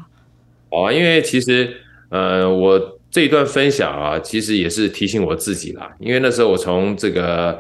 [0.69, 1.73] 好啊，因为其实
[2.09, 7.57] 呃，我这一段分享啊，其实也是提醒我自己啦，因为那时候我从这个。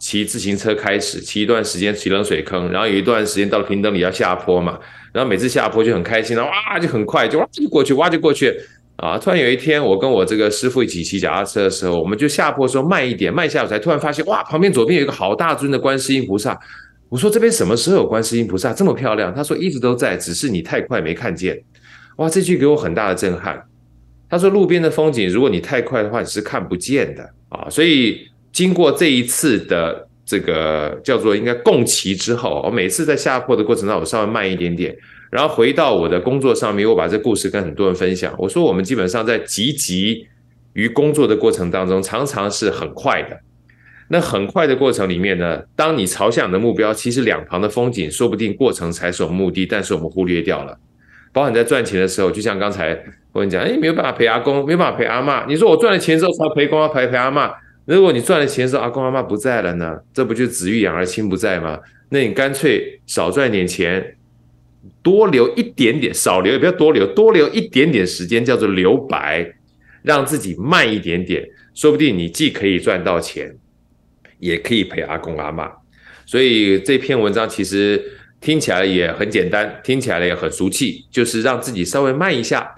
[0.00, 4.78] 骑自行车开始骑一段时间，骑冷水坑，然后有一段时间到了平等里要下坡嘛，
[5.12, 8.50] 然后每次下坡就很开心，然后哇就很快就哇就过去，哇就过去
[8.96, 9.18] 啊！
[9.18, 16.58] 突然有一天，我跟我这个师傅一起骑脚踏车的时候，我们就下坡的时候慢一点，慢下我才突然发现，哇，旁边左边有一个好大尊的观世音菩萨。
[17.10, 19.34] 我说这边什么时候有观世音菩萨这么漂亮？
[19.34, 21.62] 他说一直都在，只是你太快没看见。
[22.16, 23.62] 哇，这句给我很大的震撼。
[24.30, 28.29] 他说路边的风景，如果你太快的话，你是看不见的啊，所以。
[28.52, 34.96] 经过这一次的这个叫做应该共骑之后，我每次在下坡的过程中，我稍微慢一点点，
[35.30, 38.34] 然后回到我的工作上面，我把这故事跟很多人分享。
[38.38, 40.26] 我说我们基本上在积极
[40.74, 43.38] 于工作的过程当中，常常是很快的。
[44.08, 50.76] 那很快的过程里面呢，当你朝向的目标，其实两旁的风景说不定过程才是我们目的，但是我们忽略掉了。
[51.32, 52.90] 包含在赚钱的时候，就像刚才
[53.32, 55.46] 我跟你讲，哎，没有办法陪阿公，没有办法陪阿妈。
[55.46, 57.52] 你说我赚了钱之后才陪公陪陪阿妈。
[57.86, 59.98] 如果你赚了钱时候阿公阿妈不在了呢？
[60.12, 61.78] 这不就子欲养而亲不在吗？
[62.10, 64.16] 那你干脆少赚点钱，
[65.02, 69.54] 多留一点点，少留也不要多留，多留一点点时间叫做留白，
[70.02, 73.56] 让自己慢一点点，说不定你既可以赚到钱，
[74.38, 75.70] 也可以陪阿公阿妈。
[76.26, 78.00] 所以这篇文章其实
[78.40, 82.72] 听起来也很简单，听起来也很俗气，就是让自己稍微慢一下，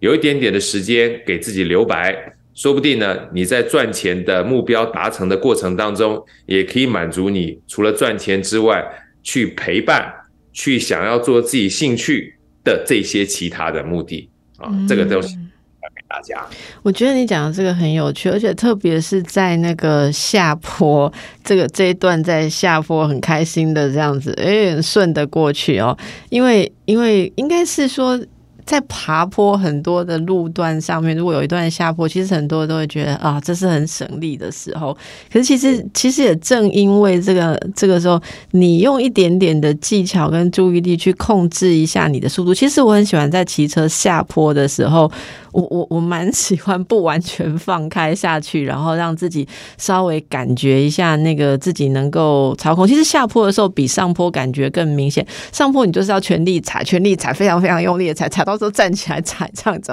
[0.00, 2.34] 有一点点的时间给自己留白。
[2.58, 8.84] 说不定呢，你在赚钱的目标达成的过程当中，也可以满足你除了赚钱之外，
[9.22, 10.12] 去陪伴、
[10.52, 12.34] 去想要做自己兴趣
[12.64, 14.68] 的这些其他的目的啊。
[14.88, 16.44] 这个都是给大家。
[16.82, 21.12] 我觉得你讲的这个很有趣，而且特别是在那个下坡
[21.44, 25.96] 这个这一段，在下坡很开心的这样子，哎，顺的过去哦。
[26.28, 28.20] 因为因为应该是说。
[28.68, 34.94] 在爬坡很多的路段上面，如果有一段下坡，其实很多都会觉得啊，这是很省力的时候。
[35.32, 42.52] 可是其实其实也正因为这个这个时候，你用一点点的技巧跟注意力去控制一下你的速度。
[42.52, 45.10] 其实我很喜欢在骑车下坡的时候。
[45.58, 49.46] 我我我蛮 喜欢不完全放开下去，然后让自己
[49.76, 52.86] 稍微感觉一下那个自己能够操控。
[52.86, 55.26] 其实下坡的时候比上坡感觉更明显。
[55.52, 59.92] 上坡你就是要全力踩，全力踩，非常非常用力的踩，踩到时候站起来踩这样子。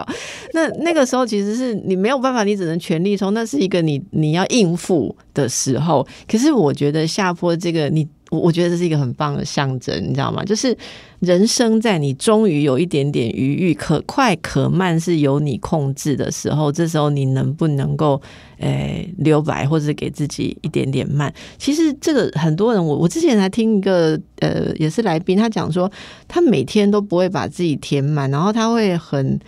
[0.54, 3.34] 那那个时候其实是你没有办法，你只能全力冲。
[3.34, 6.06] 那是一个你你要应付的时候。
[6.28, 8.08] 可是我觉得下坡这个你。
[8.32, 10.44] 我我觉得这是一个很棒的象征，你知道吗？
[10.44, 10.76] 就是
[11.20, 18.20] 人生在你终于有一点点余裕，可快可慢是由你控制的时候，这时候你能不能够
[18.58, 21.34] 诶留白，或者是给自己一点点慢？
[21.58, 25.92] 其实这个很多人，我我之前还听一个呃也是来宾，他讲说
[26.28, 29.40] 他每天都不会把自己填满，然后他会很。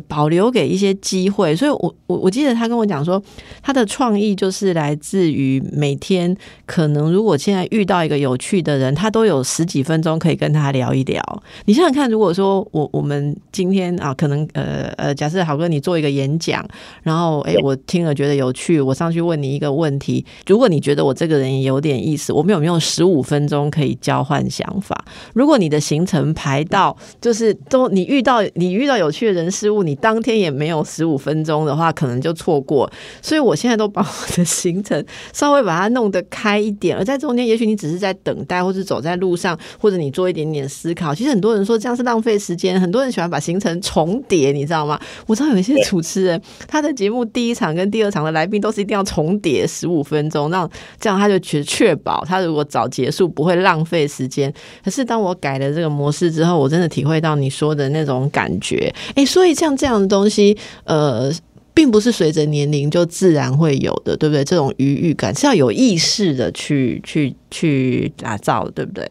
[0.00, 3.22] 保留给一些机会，所以我我我记得他跟我讲说，
[3.62, 6.34] 他的创意就是来自于每天
[6.64, 11.22] 可能如果现在遇到一个有趣的人，他都有十几分钟可以跟他聊一聊。
[11.66, 16.66] 你想想看，如果说我我们今天啊，可能呃呃，假设好哥你做一个演讲，
[17.02, 25.04] 然后哎我听了觉得有趣，我上去问你一个问题，如果你觉得我这个人有点意思，我们有没有十五分钟可以交换想法？
[25.34, 29.81] 如果你的行程排到就是都你遇到你遇到有趣的人事物。
[29.82, 32.90] 你当天也没有十五分钟的话，可能就错过。
[33.20, 41.14] 所以我现在都把我的行程稍微把它弄得开一点，而在中间，也许你只是在等待，或是走在路上，或者你做一点点思考。
[41.14, 45.00] 其实很多人说这样是浪费时间，很多人喜欢把行程重叠，你知道吗？
[45.26, 50.70] 我知道有一些主持人，他的节目第一场跟第二场的来宾都是一定要重叠十五分钟，让
[51.00, 54.52] 这样他就确确保他如果早结束不会浪费时间。
[54.84, 58.94] 可是当我改了这个模式之后，我真的体会到你说的那种感觉。
[59.16, 59.71] 哎，所以这样。
[59.76, 61.32] 这样的东西，呃，
[61.74, 64.44] 并不是随着年龄就自然会有的，对不对？
[64.44, 69.10] 这种愉悦感是要有意识的去去去打造，对不对？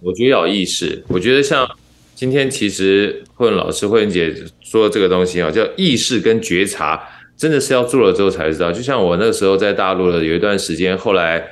[0.00, 1.04] 我觉得要有意识。
[1.08, 1.68] 我觉得像
[2.14, 6.98] 今天其实慧文老师、慧文姐说这个东西啊，叫意识跟觉察，
[7.36, 8.72] 真的是要做了之后才知道。
[8.72, 11.44] 就像我那个时候在大陆的有一段时间，后来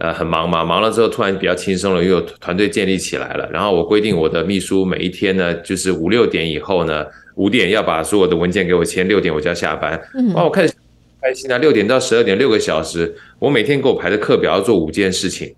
[0.00, 3.48] 呃很忙嘛，忙了之后突然比较轻松了，又有团队建立起来了。
[3.52, 7.06] 然后我规定我的秘书每一天呢，就是五六点以后呢。
[7.34, 10.00] 五点要把所有的文件给我签，六点我就要下班。
[10.34, 10.72] 哇，我开始
[11.20, 11.58] 开心啊！
[11.58, 15.54] 六点到十二点，六个小时，我每天给我排的课表要做五件事情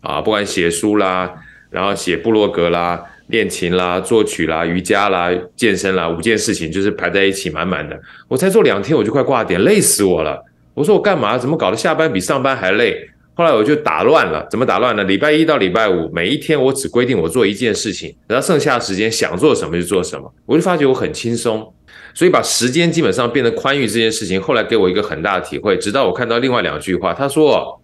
[0.00, 1.34] 啊，不管写书啦，
[1.70, 7.98] 然后写部落格啦，练琴啦，作曲啦，瑜伽啦，健身啦，五件事情就是排在一起满满的。
[8.28, 10.44] 我才做两天我就快挂点，累死我了。
[10.74, 11.36] 我说我干嘛？
[11.36, 13.08] 怎么搞得下班比上班还累？
[13.38, 15.04] 后来我就打乱了，怎么打乱呢？
[15.04, 20.34] 礼拜一到礼拜五，每一天我只规定我做一件事情，然后剩下的时间想做什么就做什么。
[20.44, 21.72] 我就发觉我很轻松，
[22.12, 25.78] 所以把时间基本上变得宽裕这件事情，后来给我一个很大的体会。
[25.78, 27.80] 直到我看到另外两句话，他说：“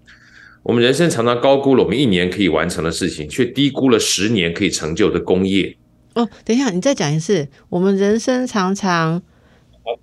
[0.65, 5.77] 我们人生常常高估了我们一年可以完成的事情，却低估了十年可以成就的工业。”
[6.15, 7.47] 哦，等一下，你再讲一次。
[7.69, 9.23] 我们人生常常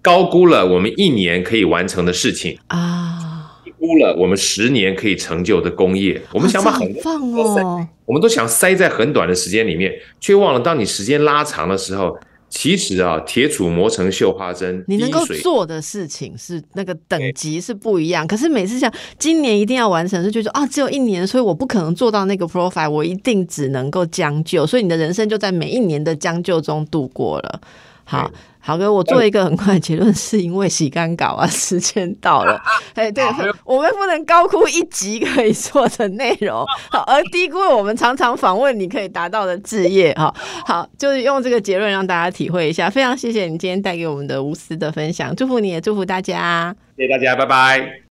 [0.02, 3.31] 高估了我们一年可以完成的事情啊。
[3.82, 12.16] 估了我们十年可以成就的工业，我们想把很放哦，我们都想塞在很短的时间里面，却忘了当你时间拉长的时候，
[12.48, 18.28] 其实啊，铁杵磨成绣花针，你能够做的事情是那个等级是不一样。
[18.28, 27.60] 可是每次想今年一定要完成，是觉得啊，只有一年，所以我不可能做到那个 profile，我一定只能够将就，所以你的人生就在每一年的将就中度过了。
[28.04, 28.30] 好。
[28.62, 32.62] 好哥，我做一个很快的结论，是因为洗干稿啊，时间到了。
[32.94, 33.24] 哎，对，
[33.66, 40.14] 我们不能高估一集可以做的内容，好， 而低估我们常常访问你可以达到的置业。
[40.14, 40.34] 哈，
[40.66, 42.90] 好，就是用这个结论让大家体会一下。
[42.90, 48.00] 非常谢谢你今天带给我们的无私的分享，祝福你也祝福大家，谢谢大家，拜拜。